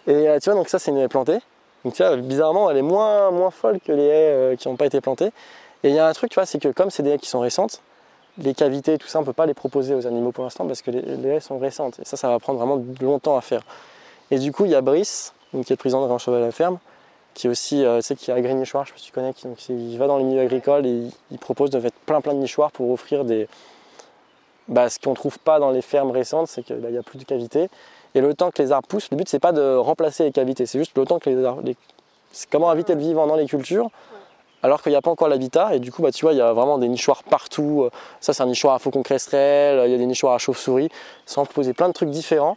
Et 0.06 0.28
euh, 0.28 0.38
tu 0.38 0.50
vois, 0.50 0.58
donc 0.58 0.68
ça, 0.68 0.78
c'est 0.78 0.90
une 0.90 0.98
haie 0.98 1.08
plantée. 1.08 1.38
Donc 1.84 1.94
tu 1.94 2.02
vois, 2.02 2.16
bizarrement, 2.16 2.70
elle 2.70 2.78
est 2.78 2.82
moins, 2.82 3.30
moins 3.30 3.50
folle 3.50 3.78
que 3.80 3.92
les 3.92 4.04
haies 4.04 4.32
euh, 4.32 4.56
qui 4.56 4.68
n'ont 4.68 4.76
pas 4.76 4.86
été 4.86 5.00
plantées. 5.00 5.32
Et 5.82 5.90
il 5.90 5.94
y 5.94 5.98
a 5.98 6.06
un 6.06 6.12
truc, 6.12 6.30
tu 6.30 6.36
vois, 6.36 6.46
c'est 6.46 6.58
que 6.58 6.68
comme 6.68 6.90
c'est 6.90 7.02
des 7.02 7.10
haies 7.10 7.18
qui 7.18 7.28
sont 7.28 7.40
récentes, 7.40 7.82
les 8.38 8.54
cavités 8.54 8.98
tout 8.98 9.06
ça, 9.06 9.18
on 9.18 9.22
ne 9.22 9.26
peut 9.26 9.32
pas 9.32 9.46
les 9.46 9.54
proposer 9.54 9.94
aux 9.94 10.06
animaux 10.06 10.32
pour 10.32 10.44
l'instant 10.44 10.66
parce 10.66 10.82
que 10.82 10.90
les, 10.90 11.28
haies 11.28 11.40
sont 11.40 11.58
récentes. 11.58 12.00
Et 12.00 12.04
ça, 12.04 12.16
ça 12.16 12.28
va 12.28 12.38
prendre 12.38 12.58
vraiment 12.58 12.82
longtemps 13.00 13.36
à 13.36 13.40
faire. 13.40 13.62
Et 14.30 14.38
du 14.38 14.50
coup, 14.50 14.64
il 14.64 14.70
y 14.70 14.74
a 14.74 14.80
Brice, 14.80 15.34
qui 15.64 15.72
est 15.72 15.76
président 15.76 16.02
de 16.02 16.06
Grand 16.06 16.18
Cheval 16.18 16.42
à 16.42 16.46
la 16.46 16.52
ferme, 16.52 16.78
qui 17.34 17.46
est 17.46 17.50
aussi, 17.50 17.84
euh, 17.84 17.98
tu 17.98 18.06
sais, 18.06 18.16
qui 18.16 18.30
a 18.30 18.34
agri 18.34 18.54
nichoir, 18.54 18.86
je 18.86 18.90
sais 18.90 18.94
pas 18.94 19.00
si 19.00 19.06
tu 19.06 19.12
connais, 19.12 19.34
qui, 19.34 19.48
il 19.68 19.98
va 19.98 20.06
dans 20.06 20.18
les 20.18 20.24
milieux 20.24 20.40
agricoles 20.40 20.86
et 20.86 21.08
il, 21.30 21.38
propose 21.38 21.70
de 21.70 21.78
mettre 21.78 21.96
plein 22.06 22.20
plein 22.20 22.32
de 22.32 22.38
nichoirs 22.38 22.70
pour 22.72 22.90
offrir 22.90 23.24
des, 23.24 23.48
bah, 24.68 24.88
ce 24.88 24.98
qu'on 24.98 25.10
ne 25.10 25.16
trouve 25.16 25.38
pas 25.38 25.58
dans 25.58 25.70
les 25.70 25.82
fermes 25.82 26.10
récentes, 26.10 26.48
c'est 26.48 26.62
qu'il 26.62 26.76
n'y 26.76 26.96
a 26.96 27.02
plus 27.02 27.18
de 27.18 27.24
cavités. 27.24 27.68
Et 28.14 28.20
le 28.20 28.34
temps 28.34 28.50
que 28.50 28.62
les 28.62 28.72
arbres 28.72 28.86
poussent, 28.86 29.10
le 29.10 29.16
but 29.16 29.28
c'est 29.28 29.40
pas 29.40 29.52
de 29.52 29.76
remplacer 29.76 30.24
les 30.24 30.32
cavités, 30.32 30.66
c'est 30.66 30.78
juste 30.78 30.96
le 30.96 31.04
temps 31.04 31.18
que 31.18 31.28
les 31.30 31.44
arbres. 31.44 31.62
C'est 32.32 32.48
comment 32.50 32.70
inviter 32.70 32.94
le 32.94 33.00
vivant 33.00 33.26
dans 33.26 33.36
les 33.36 33.46
cultures, 33.46 33.90
alors 34.62 34.82
qu'il 34.82 34.90
n'y 34.90 34.96
a 34.96 35.02
pas 35.02 35.10
encore 35.10 35.28
l'habitat. 35.28 35.74
Et 35.74 35.80
du 35.80 35.92
coup, 35.92 36.02
bah, 36.02 36.10
tu 36.10 36.24
vois, 36.24 36.32
il 36.32 36.38
y 36.38 36.40
a 36.40 36.52
vraiment 36.52 36.78
des 36.78 36.88
nichoirs 36.88 37.22
partout. 37.24 37.88
Ça, 38.20 38.32
c'est 38.32 38.42
un 38.42 38.46
nichoir 38.46 38.74
à 38.74 38.78
faucon 38.78 39.02
cresserelle, 39.02 39.82
il 39.86 39.92
y 39.92 39.94
a 39.94 39.98
des 39.98 40.06
nichoirs 40.06 40.34
à 40.34 40.38
chauve-souris. 40.38 40.88
Ça, 41.26 41.42
peut 41.42 41.48
poser 41.52 41.74
plein 41.74 41.88
de 41.88 41.92
trucs 41.92 42.10
différents. 42.10 42.56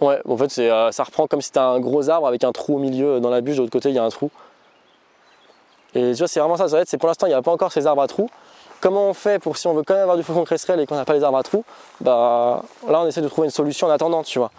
Ouais, 0.00 0.20
en 0.28 0.36
fait, 0.36 0.58
euh, 0.58 0.90
ça 0.90 1.04
reprend 1.04 1.28
comme 1.28 1.40
si 1.40 1.46
c'était 1.46 1.60
un 1.60 1.78
gros 1.78 2.08
arbre 2.10 2.26
avec 2.26 2.42
un 2.42 2.50
trou 2.50 2.76
au 2.76 2.78
milieu. 2.78 3.20
Dans 3.20 3.30
la 3.30 3.40
bûche, 3.40 3.56
de 3.56 3.60
l'autre 3.60 3.72
côté, 3.72 3.90
il 3.90 3.94
y 3.94 3.98
a 3.98 4.04
un 4.04 4.08
trou. 4.08 4.30
Et 5.94 6.12
tu 6.12 6.18
vois, 6.18 6.28
c'est 6.28 6.40
vraiment 6.40 6.56
ça. 6.56 6.66
C'est 6.84 6.98
pour 6.98 7.06
l'instant, 7.06 7.26
il 7.26 7.30
n'y 7.30 7.36
a 7.36 7.42
pas 7.42 7.52
encore 7.52 7.70
ces 7.70 7.86
arbres 7.86 8.02
à 8.02 8.08
trous. 8.08 8.28
Comment 8.82 9.10
on 9.10 9.14
fait 9.14 9.38
pour 9.38 9.56
si 9.56 9.68
on 9.68 9.74
veut 9.74 9.84
quand 9.84 9.94
même 9.94 10.02
avoir 10.02 10.16
du 10.16 10.24
faucon 10.24 10.42
cresserelle 10.42 10.80
et 10.80 10.86
qu'on 10.86 10.96
n'a 10.96 11.04
pas 11.04 11.14
les 11.14 11.22
arbres 11.22 11.38
à 11.38 11.44
trous 11.44 11.64
Bah 12.00 12.64
là, 12.88 13.00
on 13.00 13.06
essaie 13.06 13.22
de 13.22 13.28
trouver 13.28 13.46
une 13.46 13.52
solution 13.52 13.86
en 13.86 13.90
attendant, 13.90 14.24
tu 14.24 14.40
vois. 14.40 14.50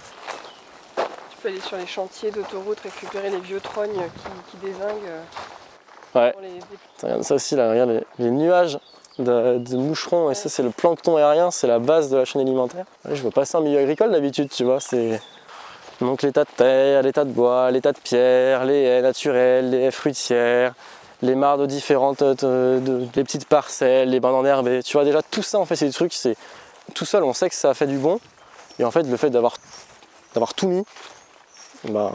Tu 0.95 1.37
peux 1.41 1.49
aller 1.49 1.59
sur 1.59 1.75
les 1.75 1.85
chantiers 1.85 2.31
d'autoroute 2.31 2.79
récupérer 2.79 3.29
les 3.29 3.39
vieux 3.39 3.59
trognes 3.59 4.09
qui, 4.49 4.57
désinguent. 4.65 5.09
Euh, 6.15 6.31
ouais. 6.31 6.33
Regarde 7.01 7.23
ça 7.23 7.35
aussi, 7.35 7.57
là, 7.57 7.69
regarde 7.69 8.01
les, 8.17 8.31
nuages 8.31 8.79
de, 9.19 9.75
moucherons. 9.75 10.31
Et 10.31 10.35
ça, 10.35 10.47
c'est 10.47 10.63
le 10.63 10.69
plancton 10.69 11.17
aérien, 11.17 11.51
c'est 11.51 11.67
la 11.67 11.79
base 11.79 12.09
de 12.09 12.15
la 12.15 12.23
chaîne 12.23 12.39
alimentaire. 12.39 12.85
je 13.03 13.21
vois 13.21 13.31
pas 13.31 13.43
ça 13.43 13.57
en 13.57 13.61
milieu 13.61 13.79
agricole 13.79 14.11
d'habitude, 14.11 14.49
tu 14.49 14.63
vois. 14.63 14.79
C'est 14.79 15.19
donc 15.99 16.21
l'état 16.21 16.45
de 16.45 16.49
terre, 16.55 17.01
l'état 17.01 17.25
de 17.25 17.31
bois, 17.31 17.69
l'état 17.71 17.91
de 17.91 17.99
pierre, 17.99 18.63
les 18.63 18.83
haies 18.83 19.01
naturelles, 19.01 19.69
les 19.69 19.79
haies 19.79 19.91
fruitières, 19.91 20.73
les 21.23 21.35
mares 21.35 21.57
de 21.57 21.65
différentes, 21.65 22.21
euh, 22.21 22.79
de, 22.79 23.07
les 23.15 23.23
petites 23.23 23.45
parcelles, 23.45 24.09
les 24.09 24.19
bandes 24.19 24.35
enherbées. 24.35 24.83
Tu 24.83 24.93
vois 24.93 25.05
déjà 25.05 25.21
tout 25.23 25.41
ça 25.41 25.57
en 25.57 25.65
fait 25.65 25.75
c'est 25.75 25.85
des 25.85 25.93
trucs, 25.93 26.13
c'est 26.13 26.35
tout 26.93 27.05
seul 27.05 27.23
on 27.23 27.33
sait 27.33 27.49
que 27.49 27.55
ça 27.55 27.73
fait 27.73 27.87
du 27.87 27.97
bon. 27.97 28.19
Et 28.77 28.83
en 28.83 28.91
fait 28.91 29.03
le 29.03 29.17
fait 29.17 29.29
d'avoir 29.29 29.55
d'avoir 30.33 30.53
tout 30.53 30.67
mis, 30.67 30.83
bah. 31.85 32.11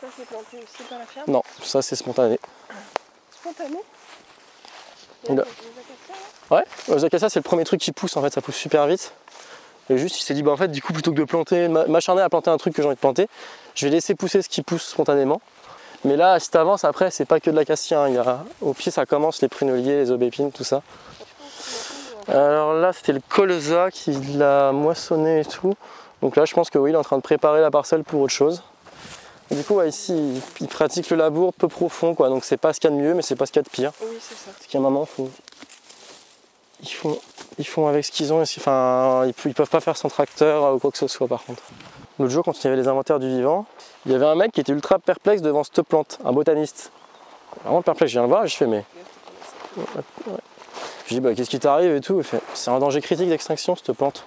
Ça 0.00 0.06
c'est 0.16 0.26
planté 0.26 0.56
aussi 0.56 0.82
par 0.88 0.98
la 0.98 1.04
ferme? 1.04 1.30
Non, 1.30 1.42
ça 1.62 1.82
c'est 1.82 1.96
spontané. 1.96 2.40
Spontané? 3.38 3.76
Les, 5.28 5.34
Ouais, 6.50 6.64
les 6.88 7.04
acacias 7.04 7.28
c'est 7.28 7.38
le 7.38 7.44
premier 7.44 7.64
truc 7.64 7.80
qui 7.80 7.92
pousse 7.92 8.16
en 8.16 8.22
fait, 8.22 8.32
ça 8.32 8.40
pousse 8.40 8.56
super 8.56 8.86
vite. 8.86 9.12
Et 9.90 9.98
juste 9.98 10.18
il 10.20 10.22
s'est 10.22 10.34
dit 10.34 10.42
bah 10.42 10.52
en 10.52 10.56
fait 10.56 10.68
du 10.68 10.80
coup 10.80 10.94
plutôt 10.94 11.12
que 11.12 11.16
de 11.16 11.24
planter, 11.24 11.68
m'acharner 11.68 12.22
à 12.22 12.30
planter 12.30 12.48
un 12.48 12.56
truc 12.56 12.74
que 12.74 12.80
j'ai 12.80 12.86
envie 12.86 12.96
de 12.96 13.00
planter, 13.00 13.28
je 13.74 13.86
vais 13.86 13.90
laisser 13.90 14.14
pousser 14.14 14.40
ce 14.40 14.48
qui 14.48 14.62
pousse 14.62 14.84
spontanément. 14.84 15.42
Mais 16.04 16.16
là, 16.16 16.40
si 16.40 16.50
tu 16.50 16.56
avances 16.56 16.84
après, 16.84 17.10
c'est 17.10 17.26
pas 17.26 17.40
que 17.40 17.50
de 17.50 17.56
l'acacia. 17.56 18.04
A, 18.04 18.44
au 18.62 18.72
pied, 18.72 18.90
ça 18.90 19.04
commence 19.06 19.42
les 19.42 19.48
pruneliers, 19.48 19.98
les 19.98 20.10
aubépines, 20.10 20.50
tout 20.50 20.64
ça. 20.64 20.82
Alors 22.28 22.74
là, 22.74 22.92
c'était 22.92 23.12
le 23.12 23.20
colza 23.28 23.90
qui 23.90 24.12
l'a 24.12 24.72
moissonné 24.72 25.40
et 25.40 25.44
tout. 25.44 25.74
Donc 26.22 26.36
là, 26.36 26.44
je 26.44 26.54
pense 26.54 26.70
que 26.70 26.78
oui, 26.78 26.90
il 26.90 26.94
est 26.94 26.98
en 26.98 27.02
train 27.02 27.16
de 27.16 27.22
préparer 27.22 27.60
la 27.60 27.70
parcelle 27.70 28.04
pour 28.04 28.20
autre 28.20 28.32
chose. 28.32 28.62
Du 29.50 29.64
coup, 29.64 29.82
ici, 29.82 30.40
il 30.60 30.68
pratique 30.68 31.10
le 31.10 31.16
labour 31.16 31.52
peu 31.52 31.66
profond, 31.66 32.14
quoi. 32.14 32.28
Donc 32.28 32.44
c'est 32.44 32.56
pas 32.56 32.72
ce 32.72 32.78
qu'il 32.78 32.88
y 32.90 32.92
a 32.92 32.96
de 32.96 33.02
mieux, 33.02 33.14
mais 33.14 33.22
c'est 33.22 33.34
pas 33.34 33.46
ce 33.46 33.52
qu'il 33.52 33.60
y 33.60 33.64
a 33.64 33.64
de 33.64 33.68
pire. 33.68 33.92
Oui, 34.00 34.16
c'est 34.20 34.36
ça. 34.36 34.52
Parce 34.56 34.66
qu'à 34.68 34.78
un 34.78 34.80
moment, 34.80 35.04
faut... 35.06 35.28
ils, 36.82 36.88
font... 36.88 37.18
ils 37.58 37.66
font 37.66 37.88
avec 37.88 38.04
ce 38.04 38.12
qu'ils 38.12 38.32
ont. 38.32 38.42
Enfin, 38.42 39.26
ils 39.26 39.54
peuvent 39.54 39.68
pas 39.68 39.80
faire 39.80 39.96
sans 39.96 40.08
tracteur 40.08 40.74
ou 40.74 40.78
quoi 40.78 40.92
que 40.92 40.98
ce 40.98 41.08
soit, 41.08 41.26
par 41.26 41.44
contre. 41.44 41.62
L'autre 42.20 42.32
jour, 42.32 42.44
quand 42.44 42.52
il 42.52 42.64
y 42.64 42.66
avait 42.66 42.76
les 42.76 42.86
inventaires 42.86 43.18
du 43.18 43.28
vivant, 43.28 43.64
il 44.04 44.12
y 44.12 44.14
avait 44.14 44.26
un 44.26 44.34
mec 44.34 44.52
qui 44.52 44.60
était 44.60 44.72
ultra 44.72 44.98
perplexe 44.98 45.40
devant 45.40 45.64
cette 45.64 45.80
plante, 45.80 46.18
un 46.22 46.32
botaniste. 46.32 46.92
Vraiment 47.64 47.80
perplexe, 47.80 48.12
je 48.12 48.18
viens 48.18 48.24
le 48.24 48.28
voir 48.28 48.44
et 48.44 48.48
je 48.48 48.56
fais 48.58 48.66
mais. 48.66 48.84
Je 51.06 51.14
dis 51.14 51.20
bah 51.20 51.34
qu'est-ce 51.34 51.48
qui 51.48 51.58
t'arrive 51.58 51.96
et 51.96 52.02
tout? 52.02 52.18
Il 52.18 52.24
fait 52.24 52.42
c'est 52.52 52.70
un 52.70 52.78
danger 52.78 53.00
critique 53.00 53.30
d'extinction 53.30 53.74
cette 53.74 53.92
plante. 53.96 54.26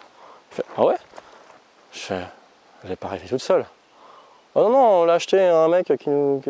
Il 0.52 0.56
fait 0.56 0.66
ah 0.76 0.86
ouais? 0.86 0.96
Je 1.92 2.00
fais 2.00 2.24
elle 2.84 2.90
n'est 2.90 2.96
pas 2.96 3.10
arrivée 3.10 3.28
toute 3.28 3.44
seule. 3.44 3.64
Oh 4.56 4.64
non 4.64 4.70
non, 4.72 5.02
on 5.02 5.06
l'a 5.06 5.14
acheté 5.14 5.40
un 5.40 5.68
mec 5.68 5.94
qui 6.00 6.10
nous. 6.10 6.42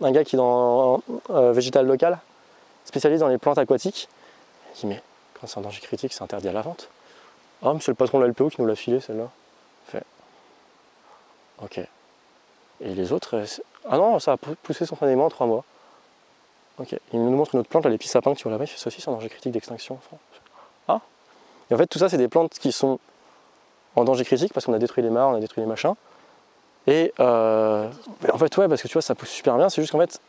un 0.00 0.10
gars 0.10 0.24
qui 0.24 0.36
est 0.36 0.38
dans 0.38 1.02
euh, 1.28 1.52
végétal 1.52 1.86
local, 1.86 2.18
spécialiste 2.86 3.20
dans 3.20 3.28
les 3.28 3.36
plantes 3.36 3.58
aquatiques. 3.58 4.08
Il 4.76 4.80
dit 4.80 4.86
mais 4.86 5.02
quand 5.38 5.46
c'est 5.46 5.58
un 5.58 5.62
danger 5.62 5.82
critique, 5.82 6.14
c'est 6.14 6.22
interdit 6.22 6.48
à 6.48 6.52
la 6.52 6.62
vente. 6.62 6.88
Ah, 7.62 7.74
monsieur 7.74 7.92
le 7.92 7.96
patron 7.96 8.20
de 8.20 8.24
l'LPO 8.24 8.48
qui 8.48 8.62
nous 8.62 8.66
l'a 8.66 8.74
filé 8.74 9.00
celle-là. 9.00 9.28
Ok. 11.62 11.78
Et 12.80 12.94
les 12.94 13.12
autres, 13.12 13.36
euh, 13.36 13.46
ah 13.88 13.96
non, 13.96 14.18
ça 14.18 14.32
a 14.32 14.36
poussé 14.36 14.84
spontanément 14.84 15.26
en 15.26 15.30
trois 15.30 15.46
mois. 15.46 15.64
Ok. 16.78 16.96
Il 17.12 17.22
nous 17.22 17.30
montre 17.30 17.54
une 17.54 17.60
autre 17.60 17.68
plante, 17.68 17.86
les 17.86 17.98
pisapins 17.98 18.30
sapins 18.30 18.34
qui 18.34 18.42
sont 18.42 18.50
là-bas, 18.50 18.64
il 18.64 18.68
ça 18.68 18.88
aussi, 18.88 19.00
c'est 19.00 19.08
en 19.08 19.12
danger 19.12 19.28
critique 19.28 19.52
d'extinction. 19.52 19.98
Ah 20.88 21.00
Et 21.70 21.74
en 21.74 21.78
fait, 21.78 21.86
tout 21.86 21.98
ça, 21.98 22.08
c'est 22.08 22.16
des 22.16 22.28
plantes 22.28 22.58
qui 22.58 22.72
sont 22.72 22.98
en 23.94 24.04
danger 24.04 24.24
critique 24.24 24.52
parce 24.52 24.66
qu'on 24.66 24.72
a 24.72 24.78
détruit 24.78 25.02
les 25.02 25.10
mares, 25.10 25.28
on 25.28 25.34
a 25.34 25.40
détruit 25.40 25.62
les 25.62 25.68
machins. 25.68 25.94
Et 26.88 27.12
euh, 27.20 27.88
en 28.32 28.38
fait, 28.38 28.56
ouais, 28.56 28.66
parce 28.66 28.82
que 28.82 28.88
tu 28.88 28.94
vois, 28.94 29.02
ça 29.02 29.14
pousse 29.14 29.28
super 29.28 29.56
bien, 29.56 29.68
c'est 29.68 29.80
juste 29.80 29.92
qu'en 29.92 30.00
fait, 30.00 30.20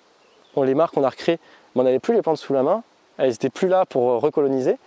on, 0.56 0.62
les 0.62 0.76
mares 0.76 0.92
qu'on 0.92 1.04
a 1.04 1.10
recréées, 1.10 1.40
on 1.76 1.82
n'avait 1.82 2.00
plus 2.00 2.14
les 2.14 2.22
plantes 2.22 2.38
sous 2.38 2.54
la 2.54 2.62
main, 2.62 2.84
elles 3.18 3.32
n'étaient 3.32 3.50
plus 3.50 3.68
là 3.68 3.88
pour 3.88 4.12
euh, 4.12 4.18
recoloniser. 4.18 4.78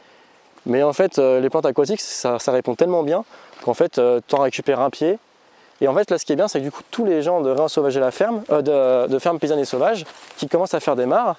Mais 0.67 0.83
en 0.83 0.93
fait, 0.93 1.19
les 1.19 1.49
plantes 1.49 1.65
aquatiques, 1.65 2.01
ça, 2.01 2.39
répond 2.49 2.75
tellement 2.75 3.05
bien 3.05 3.25
qu'en 3.63 3.73
fait, 3.73 4.01
tu 4.27 4.35
en 4.35 4.41
récupères 4.41 4.81
un 4.81 4.91
pied, 4.91 5.17
et 5.81 5.89
en 5.89 5.95
fait, 5.95 6.11
là, 6.11 6.19
ce 6.19 6.25
qui 6.25 6.33
est 6.33 6.37
bien, 6.37 6.49
c'est 6.49 6.59
que 6.59 6.65
du 6.65 6.71
coup, 6.71 6.83
tous 6.91 7.05
les 7.05 7.23
gens 7.23 7.41
de 7.41 7.51
réensauvager 7.51 8.01
la 8.01 8.11
ferme, 8.11 8.43
euh, 8.51 9.07
de, 9.07 9.19
ferme 9.19 9.39
paysanne 9.39 9.59
et 9.59 9.65
sauvage, 9.65 10.05
qui 10.37 10.49
commencent 10.49 10.75
à 10.75 10.81
faire 10.81 10.97
des 10.97 11.07
mares, 11.07 11.37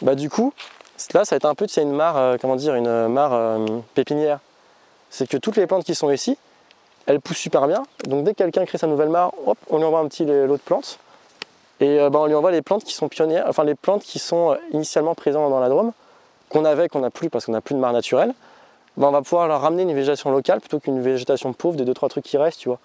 bah 0.00 0.14
du 0.14 0.30
coup, 0.30 0.52
là, 1.12 1.24
ça 1.24 1.34
va 1.34 1.36
être 1.38 1.44
un 1.44 1.54
peu, 1.54 1.66
c'est 1.68 1.82
une 1.82 1.92
mare, 1.92 2.16
euh, 2.16 2.36
comment 2.40 2.56
dire, 2.56 2.74
une 2.76 3.08
mare 3.08 3.32
euh, 3.32 3.66
pépinière. 3.94 4.38
C'est 5.10 5.28
que 5.28 5.36
toutes 5.36 5.56
les 5.56 5.66
plantes 5.66 5.84
qui 5.84 5.94
sont 5.94 6.10
ici, 6.10 6.38
elles 7.06 7.20
poussent 7.20 7.38
super 7.38 7.66
bien. 7.66 7.82
Donc 8.04 8.24
dès 8.24 8.32
que 8.32 8.38
quelqu'un 8.38 8.64
crée 8.64 8.78
sa 8.78 8.86
nouvelle 8.86 9.08
mare, 9.08 9.32
hop, 9.46 9.58
on 9.70 9.78
lui 9.78 9.84
envoie 9.84 10.00
un 10.00 10.06
petit 10.06 10.24
lot 10.24 10.56
de 10.56 10.62
plantes. 10.62 10.98
Et 11.80 11.96
bah, 12.10 12.18
on 12.18 12.26
lui 12.26 12.34
envoie 12.34 12.50
les 12.50 12.60
plantes 12.60 12.84
qui 12.84 12.92
sont 12.92 13.08
pionnières, 13.08 13.46
enfin 13.48 13.64
les 13.64 13.74
plantes 13.74 14.02
qui 14.02 14.18
sont 14.18 14.58
initialement 14.72 15.14
présentes 15.14 15.48
dans 15.48 15.60
la 15.60 15.70
Drôme, 15.70 15.92
qu'on 16.50 16.66
avait, 16.66 16.88
qu'on 16.88 16.98
n'a 16.98 17.08
plus 17.08 17.30
parce 17.30 17.46
qu'on 17.46 17.52
n'a 17.52 17.62
plus 17.62 17.74
de 17.74 17.80
mare 17.80 17.94
naturelle. 17.94 18.34
Bah, 18.98 19.06
on 19.08 19.12
va 19.12 19.22
pouvoir 19.22 19.48
leur 19.48 19.62
ramener 19.62 19.84
une 19.84 19.94
végétation 19.94 20.30
locale 20.30 20.60
plutôt 20.60 20.80
qu'une 20.80 21.00
végétation 21.00 21.54
pauvre 21.54 21.76
des 21.76 21.86
deux 21.86 21.94
trois 21.94 22.10
trucs 22.10 22.24
qui 22.24 22.36
restent, 22.36 22.60
tu 22.60 22.68
vois. 22.68 22.78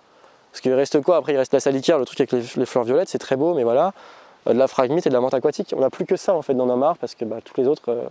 Parce 0.53 0.61
qu'il 0.61 0.73
reste 0.75 1.01
quoi? 1.01 1.17
Après, 1.17 1.33
il 1.33 1.37
reste 1.37 1.51
la 1.51 1.59
salicaire, 1.59 1.97
le 1.97 2.05
truc 2.05 2.21
avec 2.21 2.31
les, 2.31 2.65
fleurs 2.67 2.83
violettes, 2.83 3.09
c'est 3.09 3.17
très 3.17 3.35
beau, 3.35 3.55
mais 3.55 3.63
voilà. 3.63 3.91
Euh, 4.45 4.53
de 4.53 4.59
la 4.59 4.67
phragmite 4.67 5.07
et 5.07 5.09
de 5.09 5.13
la 5.15 5.19
menthe 5.19 5.33
aquatique. 5.33 5.73
On 5.75 5.79
n'a 5.79 5.89
plus 5.89 6.05
que 6.05 6.15
ça 6.15 6.35
en 6.35 6.43
fait 6.43 6.53
dans 6.53 6.67
nos 6.67 6.75
mares 6.75 6.95
parce 6.99 7.15
que 7.15 7.25
bah, 7.25 7.37
toutes 7.43 7.57
les 7.57 7.67
autres, 7.67 7.89
euh, 7.89 8.05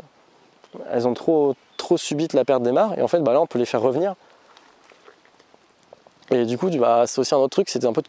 elles 0.91 1.07
ont 1.07 1.15
trop, 1.15 1.55
trop 1.77 1.97
subite 1.97 2.33
la 2.33 2.45
perte 2.45 2.65
des 2.65 2.73
mares. 2.73 2.99
Et 2.99 3.03
en 3.03 3.07
fait, 3.07 3.21
bah, 3.21 3.33
là, 3.33 3.41
on 3.41 3.47
peut 3.47 3.61
les 3.61 3.65
faire 3.65 3.81
revenir. 3.81 4.17
Et 6.33 6.45
du 6.45 6.59
coup, 6.59 6.69
bah, 6.71 7.05
c'est 7.07 7.21
aussi 7.21 7.33
un 7.33 7.39
autre 7.39 7.51
truc, 7.51 7.69
c'était 7.69 7.87
un 7.87 7.93
peu 7.93 8.03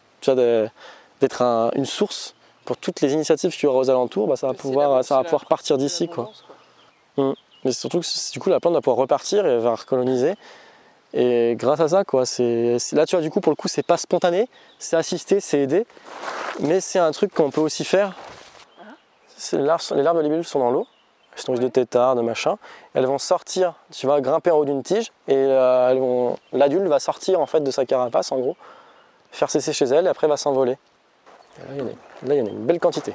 d'être 1.20 1.42
une 1.76 1.86
source 1.86 2.34
pour 2.64 2.76
toutes 2.76 3.02
les 3.02 3.12
initiatives 3.12 3.56
qui 3.56 3.66
y 3.66 3.68
aura 3.68 3.78
aux 3.78 3.90
alentours. 3.90 4.26
Bah, 4.26 4.34
ça 4.34 4.48
va 4.48 4.54
pouvoir, 4.54 5.04
ça 5.04 5.18
va 5.18 5.22
pouvoir 5.22 5.46
partir 5.46 5.78
d'ici. 5.78 6.08
Quoi. 6.08 6.32
Hum. 7.18 7.36
Mais 7.64 7.70
surtout 7.70 8.00
que 8.00 8.32
du 8.32 8.40
coup, 8.40 8.50
la 8.50 8.58
plante 8.58 8.74
va 8.74 8.80
pouvoir 8.80 8.96
repartir 8.96 9.46
et 9.46 9.58
va 9.58 9.76
recoloniser. 9.76 10.34
Et 11.16 11.54
grâce 11.56 11.78
à 11.78 11.86
ça, 11.86 12.04
quoi, 12.04 12.26
c'est 12.26 12.76
là 12.92 13.06
tu 13.06 13.14
vois 13.14 13.22
du 13.22 13.30
coup 13.30 13.40
pour 13.40 13.52
le 13.52 13.56
coup 13.56 13.68
c'est 13.68 13.84
pas 13.84 13.96
spontané, 13.96 14.48
c'est 14.80 14.96
assisté, 14.96 15.38
c'est 15.38 15.60
aidé, 15.60 15.86
mais 16.58 16.80
c'est 16.80 16.98
un 16.98 17.12
truc 17.12 17.32
qu'on 17.32 17.50
peut 17.50 17.60
aussi 17.60 17.84
faire. 17.84 18.14
les 19.52 19.62
larves 19.62 19.92
de 19.92 20.20
libellules 20.22 20.44
sont 20.44 20.58
dans 20.58 20.72
l'eau, 20.72 20.88
elles 21.36 21.42
sont 21.42 21.54
de 21.54 21.68
tétard, 21.68 22.16
de 22.16 22.20
machin, 22.20 22.58
elles 22.94 23.06
vont 23.06 23.18
sortir, 23.18 23.74
tu 23.92 24.08
vas 24.08 24.20
grimper 24.20 24.50
en 24.50 24.56
haut 24.58 24.64
d'une 24.64 24.82
tige 24.82 25.12
et 25.28 25.36
euh, 25.36 26.32
l'adulte 26.52 26.88
va 26.88 26.98
sortir 26.98 27.38
en 27.38 27.46
fait 27.46 27.60
de 27.60 27.70
sa 27.70 27.86
carapace 27.86 28.32
en 28.32 28.40
gros, 28.40 28.56
faire 29.30 29.50
cesser 29.50 29.72
chez 29.72 29.84
elle 29.84 30.06
et 30.06 30.08
après 30.08 30.26
va 30.26 30.36
s'envoler. 30.36 30.78
Là 31.60 32.34
il 32.34 32.34
y 32.34 32.42
en 32.42 32.46
a 32.46 32.50
une 32.50 32.66
belle 32.66 32.80
quantité. 32.80 33.14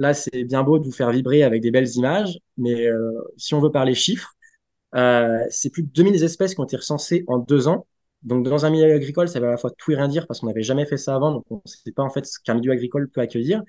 Là, 0.00 0.14
c'est 0.14 0.44
bien 0.44 0.64
beau 0.64 0.78
de 0.78 0.86
vous 0.86 0.92
faire 0.92 1.10
vibrer 1.12 1.42
avec 1.42 1.60
des 1.62 1.70
belles 1.70 1.90
images, 1.96 2.38
mais 2.56 2.86
euh, 2.86 3.12
si 3.36 3.54
on 3.54 3.60
veut 3.60 3.70
parler 3.70 3.94
chiffres, 3.94 4.34
euh, 4.94 5.38
c'est 5.50 5.70
plus 5.70 5.82
de 5.82 5.90
2000 5.90 6.24
espèces 6.24 6.54
qui 6.54 6.60
ont 6.60 6.64
été 6.64 6.76
recensées 6.76 7.24
en 7.28 7.38
deux 7.38 7.68
ans. 7.68 7.86
Donc, 8.22 8.44
dans 8.46 8.64
un 8.66 8.70
milieu 8.70 8.92
agricole, 8.94 9.28
ça 9.28 9.40
veut 9.40 9.48
à 9.48 9.50
la 9.50 9.58
fois 9.58 9.70
tout 9.76 9.92
et 9.92 9.96
rien 9.96 10.08
dire 10.08 10.26
parce 10.26 10.40
qu'on 10.40 10.46
n'avait 10.46 10.62
jamais 10.62 10.86
fait 10.86 10.96
ça 10.96 11.14
avant, 11.14 11.32
donc 11.32 11.44
on 11.50 11.56
ne 11.56 11.70
sait 11.70 11.92
pas 11.92 12.02
en 12.02 12.10
fait 12.10 12.24
ce 12.26 12.38
qu'un 12.40 12.54
milieu 12.54 12.72
agricole 12.72 13.10
peut 13.10 13.20
accueillir. 13.20 13.62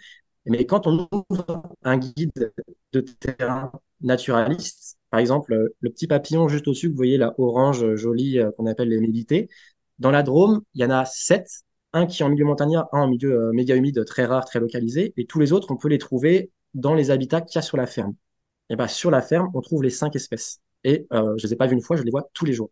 Mais 0.45 0.65
quand 0.65 0.87
on 0.87 1.09
ouvre 1.29 1.63
un 1.83 1.97
guide 1.97 2.53
de 2.93 3.01
terrain 3.01 3.71
naturaliste, 4.01 4.97
par 5.09 5.19
exemple, 5.19 5.73
le 5.81 5.89
petit 5.89 6.07
papillon 6.07 6.47
juste 6.47 6.67
au-dessus, 6.67 6.89
vous 6.89 6.95
voyez 6.95 7.17
la 7.17 7.35
orange 7.39 7.95
jolie 7.95 8.39
euh, 8.39 8.51
qu'on 8.57 8.67
appelle 8.67 8.89
les 8.89 9.01
médités, 9.01 9.49
dans 9.99 10.11
la 10.11 10.23
Drôme, 10.23 10.61
il 10.75 10.81
y 10.81 10.85
en 10.85 10.91
a 10.91 11.05
sept 11.05 11.63
un 11.93 12.05
qui 12.05 12.21
est 12.21 12.25
en 12.25 12.29
milieu 12.29 12.45
montagnard, 12.45 12.87
un 12.93 13.01
en 13.01 13.07
milieu 13.07 13.33
euh, 13.33 13.51
méga 13.53 13.75
humide, 13.75 14.03
très 14.05 14.25
rare, 14.25 14.45
très 14.45 14.59
localisé, 14.59 15.13
et 15.17 15.25
tous 15.25 15.39
les 15.39 15.51
autres, 15.51 15.71
on 15.71 15.77
peut 15.77 15.89
les 15.89 15.97
trouver 15.97 16.51
dans 16.73 16.93
les 16.93 17.11
habitats 17.11 17.41
qu'il 17.41 17.55
y 17.55 17.59
a 17.59 17.61
sur 17.61 17.77
la 17.77 17.87
ferme. 17.87 18.15
Et 18.69 18.75
bien, 18.75 18.87
sur 18.87 19.11
la 19.11 19.21
ferme, 19.21 19.49
on 19.53 19.61
trouve 19.61 19.83
les 19.83 19.89
cinq 19.89 20.15
espèces. 20.15 20.61
Et 20.83 21.05
euh, 21.13 21.33
je 21.37 21.45
ne 21.45 21.47
les 21.47 21.53
ai 21.53 21.55
pas 21.55 21.67
vues 21.67 21.75
une 21.75 21.81
fois, 21.81 21.97
je 21.97 22.03
les 22.03 22.11
vois 22.11 22.29
tous 22.33 22.45
les 22.45 22.53
jours. 22.53 22.71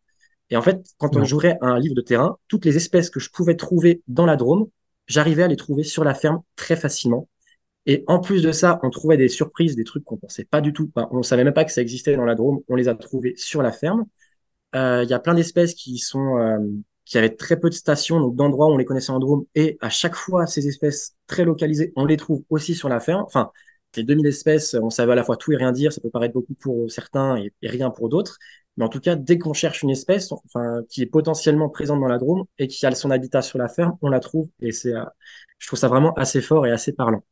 Et 0.49 0.57
en 0.57 0.61
fait, 0.61 0.79
quand 0.97 1.15
on 1.15 1.23
jouerait 1.25 1.57
un 1.61 1.77
livre 1.77 1.95
de 1.95 2.01
terrain, 2.01 2.37
toutes 2.47 2.65
les 2.65 2.75
espèces 2.75 3.09
que 3.09 3.19
je 3.19 3.29
pouvais 3.29 3.55
trouver 3.55 4.01
dans 4.07 4.25
la 4.25 4.35
Drôme, 4.35 4.67
j'arrivais 5.07 5.43
à 5.43 5.47
les 5.47 5.57
trouver 5.57 5.83
sur 5.83 6.03
la 6.03 6.15
ferme 6.15 6.41
très 6.55 6.75
facilement. 6.75 7.27
Et 7.85 8.03
en 8.07 8.19
plus 8.19 8.41
de 8.41 8.51
ça, 8.51 8.79
on 8.83 8.89
trouvait 8.89 9.17
des 9.17 9.29
surprises, 9.29 9.75
des 9.75 9.83
trucs 9.83 10.03
qu'on 10.03 10.17
pensait 10.17 10.45
pas 10.45 10.61
du 10.61 10.73
tout. 10.73 10.91
on 10.95 11.23
savait 11.23 11.43
même 11.43 11.53
pas 11.53 11.65
que 11.65 11.71
ça 11.71 11.81
existait 11.81 12.15
dans 12.15 12.25
la 12.25 12.35
Drôme. 12.35 12.61
On 12.67 12.75
les 12.75 12.87
a 12.87 12.95
trouvés 12.95 13.35
sur 13.35 13.61
la 13.61 13.71
ferme. 13.71 14.05
Euh, 14.75 15.03
il 15.03 15.09
y 15.09 15.13
a 15.13 15.19
plein 15.19 15.33
d'espèces 15.33 15.73
qui 15.73 15.97
sont 15.97 16.37
euh, 17.09 17.15
qui 17.15 17.17
avaient 17.17 17.35
très 17.35 17.59
peu 17.59 17.69
de 17.69 17.75
stations, 17.75 18.19
donc 18.19 18.35
d'endroits 18.35 18.67
où 18.67 18.71
on 18.71 18.77
les 18.77 18.85
connaissait 18.85 19.11
en 19.11 19.19
Drôme. 19.19 19.45
Et 19.55 19.77
à 19.81 19.89
chaque 19.89 20.15
fois, 20.15 20.47
ces 20.47 20.67
espèces 20.67 21.15
très 21.27 21.45
localisées, 21.45 21.93
on 21.95 22.05
les 22.05 22.17
trouve 22.17 22.43
aussi 22.49 22.75
sur 22.75 22.89
la 22.89 22.99
ferme. 22.99 23.23
Enfin, 23.25 23.51
les 23.95 24.03
2000 24.03 24.27
espèces, 24.27 24.75
on 24.75 24.89
savait 24.89 25.13
à 25.13 25.15
la 25.15 25.23
fois 25.23 25.37
tout 25.37 25.51
et 25.51 25.57
rien 25.57 25.71
dire. 25.71 25.91
Ça 25.93 26.01
peut 26.01 26.09
paraître 26.09 26.33
beaucoup 26.33 26.53
pour 26.55 26.89
certains 26.91 27.37
et 27.37 27.51
rien 27.63 27.89
pour 27.89 28.09
d'autres. 28.09 28.37
Mais 28.77 28.85
en 28.85 28.89
tout 28.89 28.99
cas, 29.01 29.15
dès 29.15 29.37
qu'on 29.37 29.53
cherche 29.53 29.83
une 29.83 29.89
espèce 29.89 30.31
enfin, 30.31 30.83
qui 30.89 31.01
est 31.01 31.05
potentiellement 31.05 31.69
présente 31.69 31.99
dans 31.99 32.07
la 32.07 32.17
Drôme 32.17 32.45
et 32.59 32.67
qui 32.67 32.85
a 32.85 32.95
son 32.95 33.11
habitat 33.11 33.41
sur 33.41 33.57
la 33.57 33.67
ferme, 33.67 33.97
on 34.01 34.09
la 34.09 34.19
trouve. 34.21 34.47
Et 34.61 34.71
c'est, 34.71 34.93
euh, 34.93 35.03
je 35.57 35.67
trouve 35.67 35.79
ça 35.79 35.89
vraiment 35.89 36.13
assez 36.13 36.41
fort 36.41 36.65
et 36.65 36.71
assez 36.71 36.93
parlant. 36.93 37.23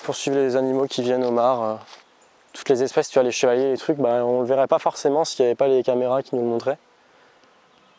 Ouais, 0.00 0.04
pour 0.04 0.14
suivre 0.16 0.36
les 0.36 0.56
animaux 0.56 0.86
qui 0.86 1.02
viennent 1.02 1.24
au 1.24 1.30
mar. 1.30 1.62
Euh, 1.62 1.74
toutes 2.52 2.68
les 2.68 2.82
espèces, 2.82 3.08
tu 3.08 3.14
vois, 3.14 3.22
les 3.22 3.30
chevaliers, 3.30 3.70
les 3.70 3.78
trucs, 3.78 3.98
bah, 3.98 4.24
on 4.24 4.36
ne 4.36 4.40
le 4.40 4.46
verrait 4.46 4.66
pas 4.66 4.78
forcément 4.78 5.24
s'il 5.24 5.44
n'y 5.44 5.48
avait 5.48 5.56
pas 5.56 5.68
les 5.68 5.82
caméras 5.82 6.22
qui 6.22 6.34
nous 6.34 6.42
le 6.42 6.48
montraient. 6.48 6.78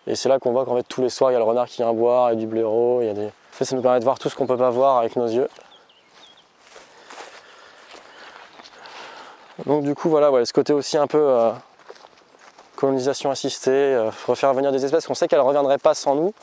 Et 0.08 0.16
c'est 0.16 0.30
là 0.30 0.40
qu'on 0.40 0.52
voit 0.52 0.66
qu'en 0.66 0.76
fait 0.76 0.84
tous 0.84 1.02
les 1.02 1.10
soirs 1.10 1.30
il 1.30 1.34
y 1.34 1.36
a 1.36 1.40
le 1.40 1.46
renard 1.46 1.68
qui 1.68 1.78
vient 1.78 1.94
boire, 1.94 2.32
il 2.32 2.34
y 2.34 2.38
a 2.38 2.40
du 2.40 2.48
blaireau, 2.48 3.02
il 3.02 3.08
y 3.08 3.10
a 3.10 3.14
des. 3.14 3.30
Ça 3.52 3.76
nous 3.76 3.84
permet 3.84 4.00
de 4.00 4.04
voir 4.04 4.18
tout 4.18 4.30
ce 4.30 4.36
qu'on 4.36 4.48
peut 4.48 4.58
pas 4.58 4.72
voir 4.72 4.98
avec 4.98 5.16
nos 5.16 5.28
yeux. 5.28 5.48
Donc 9.68 9.84
du 9.84 9.94
coup 9.94 10.10
voilà, 10.10 10.44
ce 10.44 10.52
côté 10.52 10.74
aussi 10.74 10.98
un 10.98 11.06
peu 11.06 11.20
euh, 11.20 11.52
colonisation 12.78 13.30
assistée, 13.30 13.70
euh, 13.72 14.10
refaire 14.26 14.56
venir 14.56 14.72
des 14.72 14.84
espèces 14.84 15.06
qu'on 15.06 15.14
sait 15.14 15.28
qu'elles 15.28 15.38
ne 15.38 15.44
reviendraient 15.44 15.78
pas 15.78 15.94
sans 15.94 16.16
nous, 16.16 16.34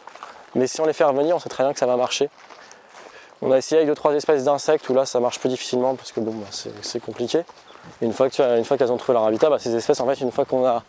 mais 0.55 0.69
si 0.69 0.81
on 0.81 0.87
les 0.87 0.93
fait 0.93 1.03
revenir, 1.03 1.35
on 1.35 1.41
sait 1.41 1.49
très 1.49 1.65
bien 1.65 1.73
que 1.73 1.81
ça 1.81 1.87
va 1.87 1.97
marcher. 1.97 2.31
On 3.41 3.53
a 3.53 3.59
essayé 3.59 3.79
avec 3.79 3.89
deux 3.89 3.95
trois 3.95 4.13
espèces 4.15 4.45
d'insectes 4.45 4.89
où 4.89 4.95
là 4.95 5.07
ça 5.07 5.21
marche 5.21 5.39
plus 5.39 5.49
difficilement 5.49 5.95
parce 5.95 6.13
que 6.13 6.21
bon 6.21 6.33
bah, 6.33 6.47
c'est 6.83 7.01
compliqué 7.01 7.45
une 8.03 8.13
fois 8.13 8.29
qu'elles 8.29 8.93
ont 8.93 8.97
trouvé 8.97 9.15
leur 9.15 9.25
habitat, 9.25 9.51
bah, 9.51 9.59
ces 9.59 9.75
espèces, 9.75 10.01
en 10.01 10.07
fait, 10.07 10.21
une 10.21 10.33
fois 10.33 10.45
qu'on 10.45 10.67
a 10.67 10.83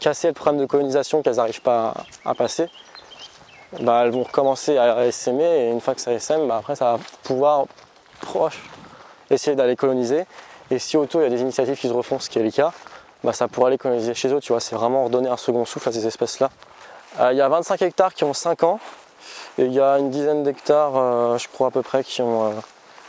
cassé 0.00 0.28
le 0.28 0.34
problème 0.34 0.60
de 0.60 0.66
colonisation 0.66 1.22
qu'elles 1.22 1.36
n'arrivent 1.36 1.62
pas 1.62 1.94
à, 2.24 2.34
passer, 2.34 2.68
bah, 3.80 4.02
elles 4.04 4.10
vont 4.10 4.22
recommencer 4.22 4.78
à 4.78 5.06
essaimer 5.06 5.44
et 5.44 5.70
une 5.70 5.80
fois 5.80 5.94
que 5.94 6.00
ça 6.00 6.38
bah, 6.38 6.56
après 6.58 6.76
ça 6.76 6.92
va 6.92 6.98
pouvoir 7.24 7.66
proche 8.20 8.62
essayer 9.30 9.56
d'aller 9.56 9.76
coloniser. 9.76 10.24
Et 10.70 10.78
si 10.78 10.96
autour 10.96 11.20
il 11.20 11.24
y 11.24 11.26
a 11.26 11.30
des 11.30 11.40
initiatives 11.40 11.76
qui 11.76 11.88
se 11.88 11.92
refont, 11.92 12.18
ce 12.18 12.30
qui 12.30 12.38
est 12.38 12.42
le 12.42 12.50
cas, 12.50 12.72
ça 13.32 13.48
pourrait 13.48 13.68
aller 13.68 13.78
coloniser 13.78 14.14
chez 14.14 14.32
eux. 14.32 14.40
Tu 14.40 14.52
vois, 14.52 14.60
c'est 14.60 14.76
vraiment 14.76 15.04
redonner 15.04 15.28
un 15.28 15.36
second 15.36 15.64
souffle 15.64 15.88
à 15.88 15.92
ces 15.92 16.06
espèces-là. 16.06 16.50
Euh, 17.20 17.32
il 17.32 17.38
y 17.38 17.40
a 17.40 17.48
25 17.48 17.82
hectares 17.82 18.14
qui 18.14 18.24
ont 18.24 18.34
5 18.34 18.62
ans 18.62 18.78
et 19.58 19.64
il 19.64 19.72
y 19.72 19.80
a 19.80 19.98
une 19.98 20.10
dizaine 20.10 20.42
d'hectares, 20.42 20.92
euh, 20.96 21.38
je 21.38 21.48
crois 21.48 21.68
à 21.68 21.70
peu 21.70 21.82
près, 21.82 22.04
qui 22.04 22.22
ont, 22.22 22.46
euh, 22.46 22.52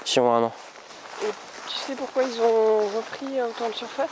qui 0.03 0.19
ont 0.19 0.33
un 0.33 0.43
an. 0.43 0.51
Tu 1.21 1.75
sais 1.75 1.93
pourquoi 1.93 2.23
ils 2.23 2.41
ont 2.41 2.79
repris 2.97 3.41
autant 3.41 3.69
de 3.69 3.73
surface? 3.73 4.09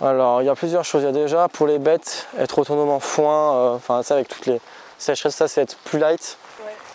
Alors, 0.00 0.42
il 0.42 0.46
y 0.46 0.48
a 0.48 0.54
plusieurs 0.54 0.84
choses. 0.84 1.02
Il 1.02 1.06
y 1.06 1.08
a 1.08 1.12
déjà 1.12 1.48
pour 1.48 1.66
les 1.66 1.78
bêtes, 1.78 2.26
être 2.38 2.58
autonome 2.58 2.90
en 2.90 3.00
foin, 3.00 3.54
euh, 3.54 3.74
enfin, 3.76 4.02
ça 4.02 4.14
avec 4.14 4.28
toutes 4.28 4.46
les 4.46 4.60
sécheresses, 4.98 5.36
ça 5.36 5.48
c'est 5.48 5.62
être 5.62 5.76
plus 5.84 5.98
light. 5.98 6.38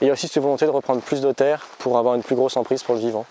Et 0.02 0.06
il 0.06 0.08
y 0.08 0.10
a 0.10 0.14
aussi 0.14 0.28
cette 0.28 0.42
volonté 0.42 0.66
de 0.66 0.72
reprendre 0.72 1.02
plus 1.02 1.22
de 1.22 1.32
terre 1.32 1.68
pour 1.78 1.98
avoir 1.98 2.16
une 2.16 2.24
plus 2.24 2.36
grosse 2.36 2.58
emprise 2.58 2.82
pour 2.84 2.96
le 2.96 3.02
vivant. 3.02 3.26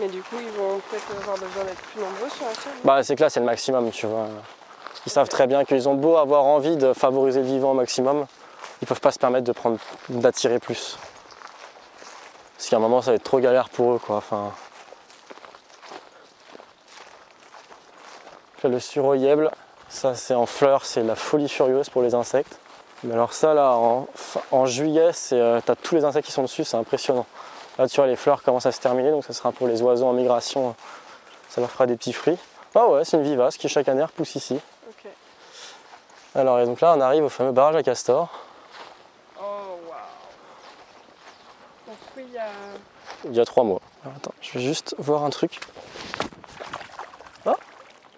Mais 0.00 0.08
du 0.08 0.22
coup, 0.22 0.36
ils 0.38 0.58
vont 0.58 0.80
peut-être 0.90 1.20
avoir 1.20 1.36
besoin 1.36 1.64
d'être 1.64 1.82
plus 1.82 2.00
nombreux 2.00 2.28
sur 2.30 2.46
la 2.46 2.52
ferme 2.52 2.74
Bah, 2.84 3.02
c'est 3.02 3.14
que 3.14 3.22
là, 3.22 3.30
c'est 3.30 3.40
le 3.40 3.46
maximum, 3.46 3.90
tu 3.90 4.06
vois. 4.06 4.26
Ils 5.06 5.12
savent 5.12 5.28
très 5.28 5.46
bien 5.46 5.64
qu'ils 5.64 5.88
ont 5.88 5.94
beau 5.94 6.16
avoir 6.16 6.44
envie 6.44 6.76
de 6.76 6.92
favoriser 6.92 7.40
le 7.40 7.46
vivant 7.46 7.72
au 7.72 7.74
maximum, 7.74 8.26
ils 8.84 8.86
peuvent 8.86 9.00
pas 9.00 9.12
se 9.12 9.18
permettre 9.18 9.46
de 9.46 9.52
prendre 9.52 9.78
d'attirer 10.10 10.58
plus. 10.58 10.98
Parce 12.54 12.68
qu'à 12.68 12.76
un 12.76 12.80
moment, 12.80 13.00
ça 13.00 13.12
va 13.12 13.14
être 13.16 13.24
trop 13.24 13.40
galère 13.40 13.70
pour 13.70 13.94
eux, 13.94 13.98
quoi. 13.98 14.16
Enfin, 14.16 14.52
le 18.68 18.78
suroyèble, 18.80 19.50
ça 19.88 20.14
c'est 20.14 20.34
en 20.34 20.44
fleurs, 20.44 20.84
c'est 20.84 21.02
la 21.02 21.16
folie 21.16 21.48
furieuse 21.48 21.88
pour 21.88 22.02
les 22.02 22.14
insectes. 22.14 22.58
Mais 23.04 23.14
alors 23.14 23.32
ça 23.32 23.54
là, 23.54 23.74
en, 24.50 24.66
juillet, 24.66 25.12
euh, 25.32 25.60
tu 25.64 25.70
as 25.70 25.76
tous 25.76 25.94
les 25.94 26.04
insectes 26.04 26.26
qui 26.26 26.32
sont 26.32 26.42
dessus, 26.42 26.64
c'est 26.64 26.76
impressionnant. 26.76 27.26
Là 27.78 27.88
tu 27.88 27.96
vois, 27.96 28.06
les 28.06 28.16
fleurs 28.16 28.42
commencent 28.42 28.66
à 28.66 28.72
se 28.72 28.80
terminer, 28.80 29.10
donc 29.10 29.24
ça 29.24 29.32
sera 29.32 29.50
pour 29.50 29.66
les 29.66 29.80
oiseaux 29.82 30.06
en 30.06 30.12
migration, 30.12 30.74
ça 31.48 31.60
leur 31.60 31.70
fera 31.70 31.86
des 31.86 31.96
petits 31.96 32.12
fruits. 32.12 32.38
Ah 32.74 32.86
ouais, 32.88 33.04
c'est 33.04 33.16
une 33.16 33.22
vivace 33.22 33.56
qui 33.56 33.68
chaque 33.68 33.88
année 33.88 34.04
repousse 34.04 34.34
ici. 34.34 34.60
Alors 36.34 36.58
et 36.58 36.66
donc 36.66 36.80
là 36.80 36.94
on 36.96 37.00
arrive 37.00 37.24
au 37.24 37.28
fameux 37.28 37.52
barrage 37.52 37.76
à 37.76 37.82
castor. 37.82 38.28
Oh 39.38 39.42
waouh 41.86 42.23
il 42.34 42.36
y 42.36 42.40
a... 42.40 43.30
Il 43.30 43.36
y 43.36 43.40
a 43.40 43.44
trois 43.44 43.64
mois. 43.64 43.80
attends, 44.04 44.34
je 44.40 44.58
vais 44.58 44.64
juste 44.64 44.94
voir 44.98 45.24
un 45.24 45.30
truc 45.30 45.60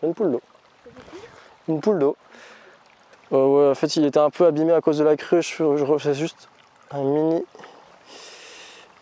une 0.02 0.14
poule 0.14 0.32
d'eau. 0.32 0.42
Une 1.68 1.80
poule 1.80 1.98
d'eau. 1.98 2.16
Euh, 3.32 3.72
en 3.72 3.74
fait, 3.74 3.96
il 3.96 4.04
était 4.04 4.20
un 4.20 4.30
peu 4.30 4.46
abîmé 4.46 4.72
à 4.72 4.80
cause 4.80 4.98
de 4.98 5.04
la 5.04 5.16
crue. 5.16 5.42
Je, 5.42 5.62
refais 5.62 6.14
juste 6.14 6.48
un 6.90 7.02
mini, 7.02 7.44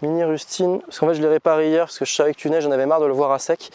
mini 0.03 0.25
rustine. 0.25 0.81
Parce 0.81 0.99
qu'en 0.99 1.09
fait, 1.09 1.15
je 1.15 1.23
l'ai 1.23 1.29
réparé 1.29 1.69
hier 1.69 1.85
parce 1.85 1.99
que 1.99 2.05
je 2.05 2.15
savais 2.15 2.33
que 2.33 2.39
tu 2.39 2.49
neiges, 2.49 2.65
j'en 2.65 2.71
avais 2.71 2.87
marre 2.87 3.01
de 3.01 3.07
le 3.07 3.13
voir 3.13 3.33
à 3.33 3.39
sec. 3.39 3.71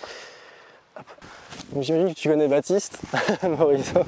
J'imagine 1.77 2.13
que 2.13 2.19
tu 2.19 2.29
connais 2.29 2.47
Baptiste, 2.47 2.99
Morisot. 3.43 4.01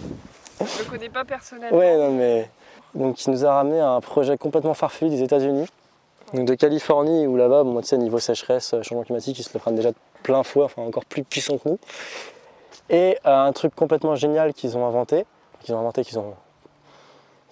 Je 0.60 0.84
le 0.84 0.90
connais 0.90 1.10
pas 1.10 1.24
personnellement. 1.24 1.78
Ouais, 1.78 1.96
non, 1.96 2.12
mais. 2.12 2.50
Donc, 2.96 3.24
il 3.26 3.32
nous 3.32 3.46
a 3.46 3.54
ramené 3.54 3.80
un 3.80 4.02
projet 4.02 4.38
complètement 4.38 4.74
farfelu 4.74 5.10
des 5.10 5.22
États-Unis. 5.22 5.68
Donc, 6.34 6.46
de 6.46 6.56
Californie, 6.56 7.28
où 7.28 7.36
là-bas, 7.36 7.64
bon, 7.64 7.80
tu 7.82 7.88
sais, 7.88 7.98
niveau 7.98 8.20
sécheresse, 8.20 8.76
changement 8.82 9.04
climatique, 9.04 9.38
ils 9.40 9.44
se 9.44 9.54
le 9.54 9.60
prennent 9.60 9.76
déjà 9.76 9.92
de 9.92 9.98
plein 10.24 10.44
fouet, 10.44 10.64
enfin 10.64 10.82
encore 10.84 11.06
plus 11.06 11.24
puissant 11.24 11.58
que 11.58 11.70
nous. 11.70 11.80
Et 12.90 13.18
euh, 13.26 13.46
un 13.46 13.52
truc 13.52 13.76
complètement 13.76 14.16
génial 14.16 14.54
qu'ils 14.54 14.78
ont 14.78 14.86
inventé, 14.86 15.26
qu'ils 15.62 15.76
ont 15.76 15.80
inventé, 15.80 16.04
qu'ils 16.04 16.20
ont. 16.20 16.34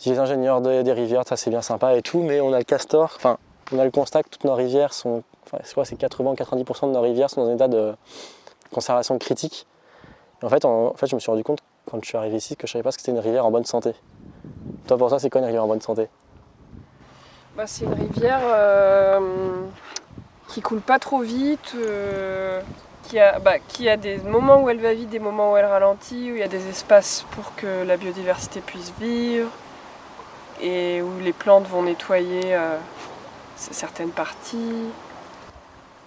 Les 0.05 0.17
ingénieurs 0.17 0.61
des 0.61 0.93
rivières, 0.93 1.27
ça 1.27 1.35
c'est 1.35 1.49
bien 1.49 1.61
sympa 1.61 1.95
et 1.95 2.01
tout, 2.01 2.21
mais 2.21 2.39
on 2.39 2.53
a 2.53 2.57
le 2.57 2.63
castor, 2.63 3.11
enfin, 3.17 3.37
on 3.73 3.79
a 3.79 3.83
le 3.83 3.91
constat 3.91 4.23
que 4.23 4.29
toutes 4.29 4.45
nos 4.45 4.55
rivières 4.55 4.93
sont. 4.93 5.23
Enfin, 5.45 5.57
c'est 5.63 5.73
quoi, 5.73 5.83
c'est 5.83 5.99
80-90% 5.99 6.87
de 6.87 6.93
nos 6.93 7.01
rivières 7.01 7.29
sont 7.29 7.43
dans 7.43 7.49
un 7.49 7.55
état 7.55 7.67
de 7.67 7.93
conservation 8.71 9.17
critique. 9.17 9.67
en 10.41 10.49
fait, 10.49 10.63
en, 10.63 10.93
fait, 10.93 11.07
je 11.07 11.15
me 11.15 11.19
suis 11.19 11.29
rendu 11.29 11.43
compte 11.43 11.59
quand 11.85 11.99
je 12.01 12.07
suis 12.07 12.17
arrivé 12.17 12.37
ici 12.37 12.55
que 12.55 12.67
je 12.67 12.73
savais 12.73 12.83
pas 12.83 12.91
que 12.91 12.97
c'était 12.97 13.11
une 13.11 13.19
rivière 13.19 13.45
en 13.45 13.51
bonne 13.51 13.65
santé. 13.65 13.93
Toi, 14.87 14.97
pour 14.97 15.09
toi, 15.09 15.19
c'est 15.19 15.29
quoi 15.29 15.41
une 15.41 15.45
rivière 15.45 15.63
en 15.63 15.67
bonne 15.67 15.81
santé? 15.81 16.07
C'est 17.65 17.85
une 17.85 17.93
rivière 17.93 18.41
euh, 18.43 19.19
qui 20.47 20.61
coule 20.61 20.81
pas 20.81 20.99
trop 20.99 21.21
vite. 21.21 21.73
Euh, 21.75 22.61
qui 23.03 23.17
a, 23.17 23.39
bah, 23.39 23.57
qui 23.59 23.89
a 23.89 23.97
des 23.97 24.17
moments 24.19 24.61
où 24.61 24.69
elle 24.69 24.79
va 24.79 24.93
vite, 24.93 25.09
des 25.09 25.19
moments 25.19 25.53
où 25.53 25.57
elle 25.57 25.65
ralentit, 25.65 26.31
où 26.31 26.35
il 26.35 26.39
y 26.39 26.43
a 26.43 26.47
des 26.47 26.67
espaces 26.69 27.25
pour 27.31 27.55
que 27.55 27.83
la 27.83 27.97
biodiversité 27.97 28.61
puisse 28.61 28.93
vivre 28.99 29.49
et 30.61 31.01
où 31.01 31.19
les 31.19 31.33
plantes 31.33 31.67
vont 31.67 31.81
nettoyer 31.81 32.53
euh, 32.55 32.77
certaines 33.55 34.11
parties. 34.11 34.89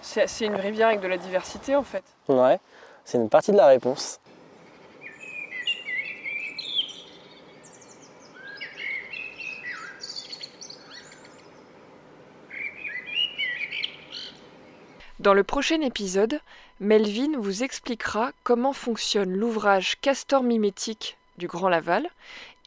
C'est 0.01 0.45
une 0.45 0.55
rivière 0.55 0.87
avec 0.89 1.01
de 1.01 1.07
la 1.07 1.17
diversité 1.17 1.75
en 1.75 1.83
fait. 1.83 2.03
Ouais, 2.27 2.59
c'est 3.03 3.17
une 3.17 3.29
partie 3.29 3.51
de 3.51 3.57
la 3.57 3.67
réponse. 3.67 4.19
Dans 15.23 15.33
le 15.33 15.45
prochain 15.45 15.79
épisode, 15.79 16.41
Melvin 16.81 17.37
vous 17.37 17.63
expliquera 17.63 18.33
comment 18.43 18.73
fonctionne 18.73 19.31
l'ouvrage 19.31 19.95
Castor 20.01 20.43
mimétique 20.43 21.15
du 21.37 21.47
Grand 21.47 21.69
Laval 21.69 22.09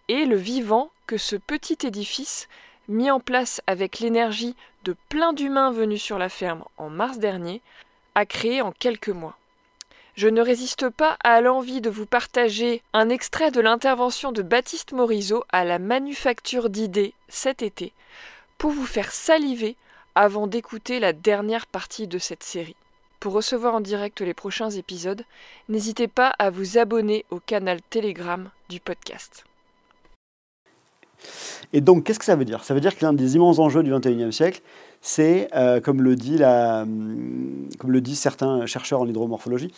et 0.08 0.24
le 0.24 0.36
vivant 0.36 0.90
que 1.06 1.18
ce 1.18 1.36
petit 1.36 1.76
édifice, 1.86 2.48
mis 2.88 3.10
en 3.10 3.20
place 3.20 3.60
avec 3.66 3.98
l'énergie 3.98 4.56
de 4.84 4.96
plein 5.10 5.34
d'humains 5.34 5.70
venus 5.70 6.00
sur 6.00 6.16
la 6.16 6.30
ferme 6.30 6.64
en 6.78 6.88
mars 6.88 7.18
dernier, 7.18 7.60
a 8.14 8.24
créé 8.24 8.62
en 8.62 8.72
quelques 8.72 9.10
mois. 9.10 9.36
Je 10.14 10.28
ne 10.28 10.40
résiste 10.40 10.88
pas 10.88 11.18
à 11.22 11.42
l'envie 11.42 11.82
de 11.82 11.90
vous 11.90 12.06
partager 12.06 12.80
un 12.94 13.10
extrait 13.10 13.50
de 13.50 13.60
l'intervention 13.60 14.32
de 14.32 14.40
Baptiste 14.40 14.92
Morisot 14.92 15.44
à 15.50 15.66
la 15.66 15.78
Manufacture 15.78 16.70
d'idées 16.70 17.12
cet 17.28 17.60
été, 17.60 17.92
pour 18.56 18.70
vous 18.70 18.86
faire 18.86 19.12
saliver 19.12 19.76
avant 20.16 20.46
d'écouter 20.46 20.98
la 20.98 21.12
dernière 21.12 21.66
partie 21.66 22.08
de 22.08 22.18
cette 22.18 22.42
série. 22.42 22.74
Pour 23.20 23.34
recevoir 23.34 23.74
en 23.74 23.80
direct 23.80 24.22
les 24.22 24.34
prochains 24.34 24.70
épisodes, 24.70 25.22
n'hésitez 25.68 26.08
pas 26.08 26.32
à 26.38 26.48
vous 26.48 26.78
abonner 26.78 27.26
au 27.30 27.38
canal 27.38 27.80
Telegram 27.90 28.48
du 28.70 28.80
podcast. 28.80 29.44
Et 31.72 31.82
donc, 31.82 32.04
qu'est-ce 32.04 32.18
que 32.18 32.24
ça 32.24 32.34
veut 32.34 32.44
dire? 32.46 32.64
Ça 32.64 32.72
veut 32.72 32.80
dire 32.80 32.96
que 32.96 33.04
l'un 33.04 33.12
des 33.12 33.36
immenses 33.36 33.58
enjeux 33.58 33.82
du 33.82 33.92
XXIe 33.92 34.32
siècle, 34.32 34.62
c'est, 35.02 35.48
euh, 35.54 35.80
comme, 35.80 36.02
le 36.02 36.16
dit 36.16 36.38
la, 36.38 36.86
comme 37.78 37.92
le 37.92 38.00
disent 38.00 38.18
certains 38.18 38.64
chercheurs 38.64 39.02
en 39.02 39.06
hydromorphologie, 39.06 39.72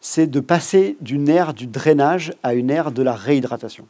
c'est 0.00 0.26
de 0.26 0.40
passer 0.40 0.96
d'une 1.00 1.28
ère 1.28 1.54
du 1.54 1.66
drainage 1.66 2.34
à 2.42 2.54
une 2.54 2.70
ère 2.70 2.92
de 2.92 3.02
la 3.02 3.14
réhydratation. 3.14 3.86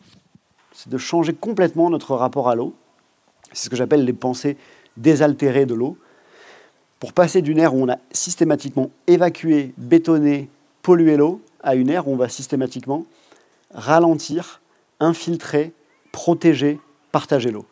C'est 0.73 0.90
de 0.90 0.99
changer 0.99 1.33
complètement 1.33 1.90
notre 1.90 2.14
rapport 2.14 2.49
à 2.49 2.55
l'eau. 2.55 2.75
C'est 3.53 3.64
ce 3.64 3.71
que 3.71 3.77
j'appelle 3.77 4.05
les 4.05 4.12
pensées 4.12 4.57
désaltérées 4.96 5.66
de 5.66 5.74
l'eau. 5.74 5.96
Pour 7.00 7.12
passer 7.12 7.42
d'une 7.42 7.59
ère 7.59 7.74
où 7.74 7.83
on 7.83 7.88
a 7.88 7.98
systématiquement 8.12 8.90
évacué, 9.07 9.74
bétonné, 9.76 10.48
pollué 10.83 11.16
l'eau, 11.16 11.40
à 11.62 11.74
une 11.74 11.90
ère 11.90 12.09
où 12.09 12.12
on 12.12 12.16
va 12.16 12.28
systématiquement 12.28 13.07
ralentir, 13.74 14.61
infiltrer, 15.00 15.72
protéger, 16.12 16.78
partager 17.11 17.50
l'eau. 17.50 17.66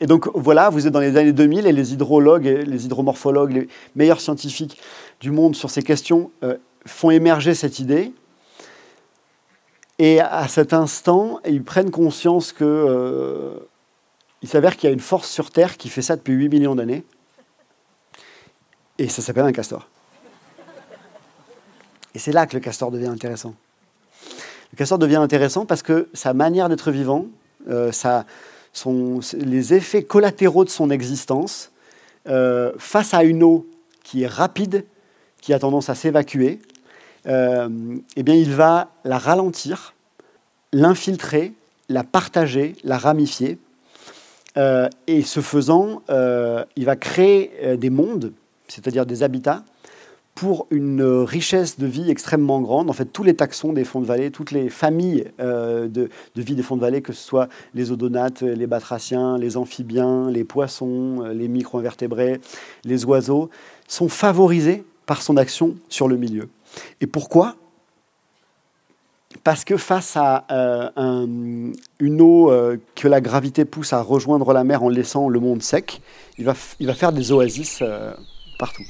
Et 0.00 0.06
donc 0.06 0.28
voilà, 0.34 0.70
vous 0.70 0.86
êtes 0.86 0.92
dans 0.92 1.00
les 1.00 1.16
années 1.16 1.32
2000 1.32 1.66
et 1.66 1.72
les 1.72 1.92
hydrologues, 1.92 2.64
les 2.66 2.84
hydromorphologues, 2.84 3.52
les 3.52 3.68
meilleurs 3.94 4.20
scientifiques 4.20 4.80
du 5.20 5.30
monde 5.30 5.54
sur 5.54 5.70
ces 5.70 5.82
questions 5.82 6.30
euh, 6.42 6.56
font 6.84 7.10
émerger 7.10 7.54
cette 7.54 7.78
idée. 7.78 8.12
Et 10.00 10.20
à 10.20 10.48
cet 10.48 10.72
instant, 10.72 11.38
ils 11.46 11.62
prennent 11.62 11.92
conscience 11.92 12.52
que 12.52 12.64
euh, 12.64 13.54
il 14.44 14.48
s'avère 14.48 14.76
qu'il 14.76 14.90
y 14.90 14.90
a 14.90 14.92
une 14.92 15.00
force 15.00 15.30
sur 15.30 15.50
Terre 15.50 15.78
qui 15.78 15.88
fait 15.88 16.02
ça 16.02 16.16
depuis 16.16 16.34
8 16.34 16.50
millions 16.50 16.74
d'années. 16.74 17.02
Et 18.98 19.08
ça 19.08 19.22
s'appelle 19.22 19.46
un 19.46 19.52
castor. 19.52 19.88
Et 22.14 22.18
c'est 22.18 22.30
là 22.30 22.46
que 22.46 22.54
le 22.54 22.60
castor 22.60 22.90
devient 22.90 23.06
intéressant. 23.06 23.54
Le 24.70 24.76
castor 24.76 24.98
devient 24.98 25.16
intéressant 25.16 25.64
parce 25.64 25.80
que 25.80 26.10
sa 26.12 26.34
manière 26.34 26.68
d'être 26.68 26.90
vivant, 26.90 27.24
euh, 27.70 27.90
les 29.32 29.72
effets 29.72 30.02
collatéraux 30.02 30.66
de 30.66 30.70
son 30.70 30.90
existence, 30.90 31.70
euh, 32.28 32.74
face 32.76 33.14
à 33.14 33.24
une 33.24 33.42
eau 33.42 33.66
qui 34.02 34.24
est 34.24 34.28
rapide, 34.28 34.84
qui 35.40 35.54
a 35.54 35.58
tendance 35.58 35.88
à 35.88 35.94
s'évacuer, 35.94 36.60
euh, 37.26 37.96
eh 38.14 38.22
bien, 38.22 38.34
il 38.34 38.52
va 38.52 38.90
la 39.04 39.16
ralentir, 39.16 39.94
l'infiltrer, 40.74 41.54
la 41.88 42.04
partager, 42.04 42.76
la 42.84 42.98
ramifier. 42.98 43.58
Et 44.56 45.22
ce 45.22 45.40
faisant, 45.40 46.02
il 46.08 46.84
va 46.84 46.96
créer 46.96 47.76
des 47.76 47.90
mondes, 47.90 48.32
c'est-à-dire 48.68 49.06
des 49.06 49.22
habitats, 49.22 49.64
pour 50.34 50.66
une 50.70 51.02
richesse 51.02 51.78
de 51.78 51.86
vie 51.86 52.10
extrêmement 52.10 52.60
grande. 52.60 52.90
En 52.90 52.92
fait, 52.92 53.06
tous 53.06 53.22
les 53.22 53.34
taxons 53.34 53.72
des 53.72 53.84
fonds 53.84 54.00
de 54.00 54.06
vallée, 54.06 54.30
toutes 54.30 54.50
les 54.50 54.68
familles 54.68 55.26
euh, 55.40 55.86
de, 55.86 56.10
vie 56.36 56.56
des 56.56 56.62
fonds 56.62 56.76
de 56.76 56.80
vallée, 56.80 57.02
que 57.02 57.12
ce 57.12 57.24
soit 57.24 57.48
les 57.74 57.92
odonates, 57.92 58.42
les 58.42 58.66
batraciens, 58.66 59.38
les 59.38 59.56
amphibiens, 59.56 60.30
les 60.30 60.44
poissons, 60.44 61.22
euh, 61.22 61.32
les 61.32 61.46
micro-invertébrés, 61.46 62.40
les 62.84 63.04
oiseaux, 63.04 63.48
sont 63.86 64.08
favorisés 64.08 64.84
par 65.06 65.22
son 65.22 65.36
action 65.36 65.76
sur 65.88 66.08
le 66.08 66.16
milieu. 66.16 66.48
Et 67.00 67.06
pourquoi? 67.06 67.54
Parce 69.42 69.64
que 69.64 69.76
face 69.76 70.16
à 70.16 70.46
euh, 70.50 71.72
une 71.98 72.20
eau 72.20 72.52
que 72.94 73.08
la 73.08 73.20
gravité 73.20 73.64
pousse 73.64 73.92
à 73.92 74.00
rejoindre 74.00 74.52
la 74.52 74.64
mer 74.64 74.82
en 74.82 74.88
laissant 74.88 75.28
le 75.28 75.40
monde 75.40 75.62
sec, 75.62 76.00
il 76.38 76.44
va, 76.44 76.54
faire 76.54 77.12
des 77.12 77.32
oasis 77.32 77.82
partout. 78.58 78.84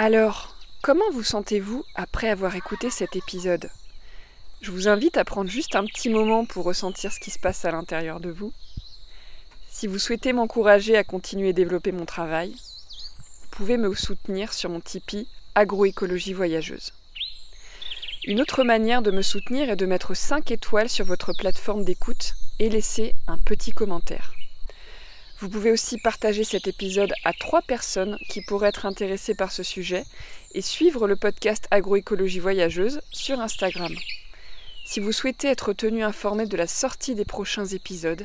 Alors, 0.00 0.54
comment 0.80 1.10
vous 1.12 1.24
sentez-vous 1.24 1.84
après 1.96 2.28
avoir 2.28 2.54
écouté 2.54 2.88
cet 2.88 3.16
épisode? 3.16 3.68
Je 4.60 4.70
vous 4.70 4.86
invite 4.86 5.16
à 5.16 5.24
prendre 5.24 5.50
juste 5.50 5.74
un 5.74 5.84
petit 5.84 6.08
moment 6.08 6.44
pour 6.44 6.64
ressentir 6.64 7.12
ce 7.12 7.18
qui 7.18 7.32
se 7.32 7.38
passe 7.40 7.64
à 7.64 7.72
l'intérieur 7.72 8.20
de 8.20 8.30
vous. 8.30 8.52
Si 9.68 9.88
vous 9.88 9.98
souhaitez 9.98 10.32
m'encourager 10.32 10.96
à 10.96 11.02
continuer 11.02 11.48
à 11.48 11.52
développer 11.52 11.90
mon 11.90 12.04
travail, 12.04 12.54
pouvez 13.58 13.76
me 13.76 13.92
soutenir 13.92 14.52
sur 14.52 14.70
mon 14.70 14.78
Tipeee 14.78 15.26
Agroécologie 15.56 16.32
Voyageuse. 16.32 16.92
Une 18.24 18.40
autre 18.40 18.62
manière 18.62 19.02
de 19.02 19.10
me 19.10 19.20
soutenir 19.20 19.68
est 19.68 19.74
de 19.74 19.84
mettre 19.84 20.14
5 20.14 20.52
étoiles 20.52 20.88
sur 20.88 21.04
votre 21.04 21.32
plateforme 21.32 21.82
d'écoute 21.82 22.34
et 22.60 22.68
laisser 22.68 23.16
un 23.26 23.36
petit 23.36 23.72
commentaire. 23.72 24.32
Vous 25.40 25.48
pouvez 25.48 25.72
aussi 25.72 25.98
partager 25.98 26.44
cet 26.44 26.68
épisode 26.68 27.12
à 27.24 27.32
trois 27.32 27.62
personnes 27.62 28.16
qui 28.28 28.42
pourraient 28.42 28.68
être 28.68 28.86
intéressées 28.86 29.34
par 29.34 29.50
ce 29.50 29.64
sujet 29.64 30.04
et 30.54 30.62
suivre 30.62 31.08
le 31.08 31.16
podcast 31.16 31.66
Agroécologie 31.72 32.38
Voyageuse 32.38 33.00
sur 33.10 33.40
Instagram. 33.40 33.92
Si 34.84 35.00
vous 35.00 35.10
souhaitez 35.10 35.48
être 35.48 35.72
tenu 35.72 36.04
informé 36.04 36.46
de 36.46 36.56
la 36.56 36.68
sortie 36.68 37.16
des 37.16 37.24
prochains 37.24 37.66
épisodes, 37.66 38.24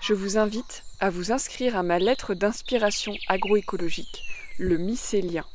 je 0.00 0.14
vous 0.14 0.38
invite 0.38 0.84
à 1.00 1.10
vous 1.10 1.32
inscrire 1.32 1.76
à 1.76 1.82
ma 1.82 1.98
lettre 1.98 2.32
d'inspiration 2.32 3.12
agroécologique, 3.28 4.22
le 4.60 4.76
mycélien. 4.76 5.46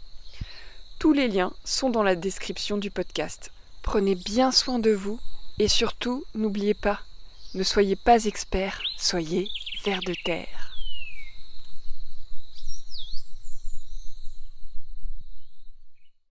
Tous 0.98 1.14
les 1.14 1.28
liens 1.28 1.54
sont 1.64 1.92
dans 1.92 2.02
la 2.02 2.16
description 2.16 2.78
du 2.78 2.90
podcast. 2.90 3.52
Prenez 3.84 4.16
bien 4.16 4.52
soin 4.52 4.80
de 4.80 4.92
vous 4.92 5.20
et 5.60 5.68
surtout, 5.68 6.26
n'oubliez 6.34 6.74
pas, 6.74 7.00
ne 7.54 7.62
soyez 7.62 7.96
pas 7.96 8.26
expert, 8.26 8.82
soyez 8.98 9.48
vers 9.86 10.02
de 10.02 10.16
terre. 10.26 10.75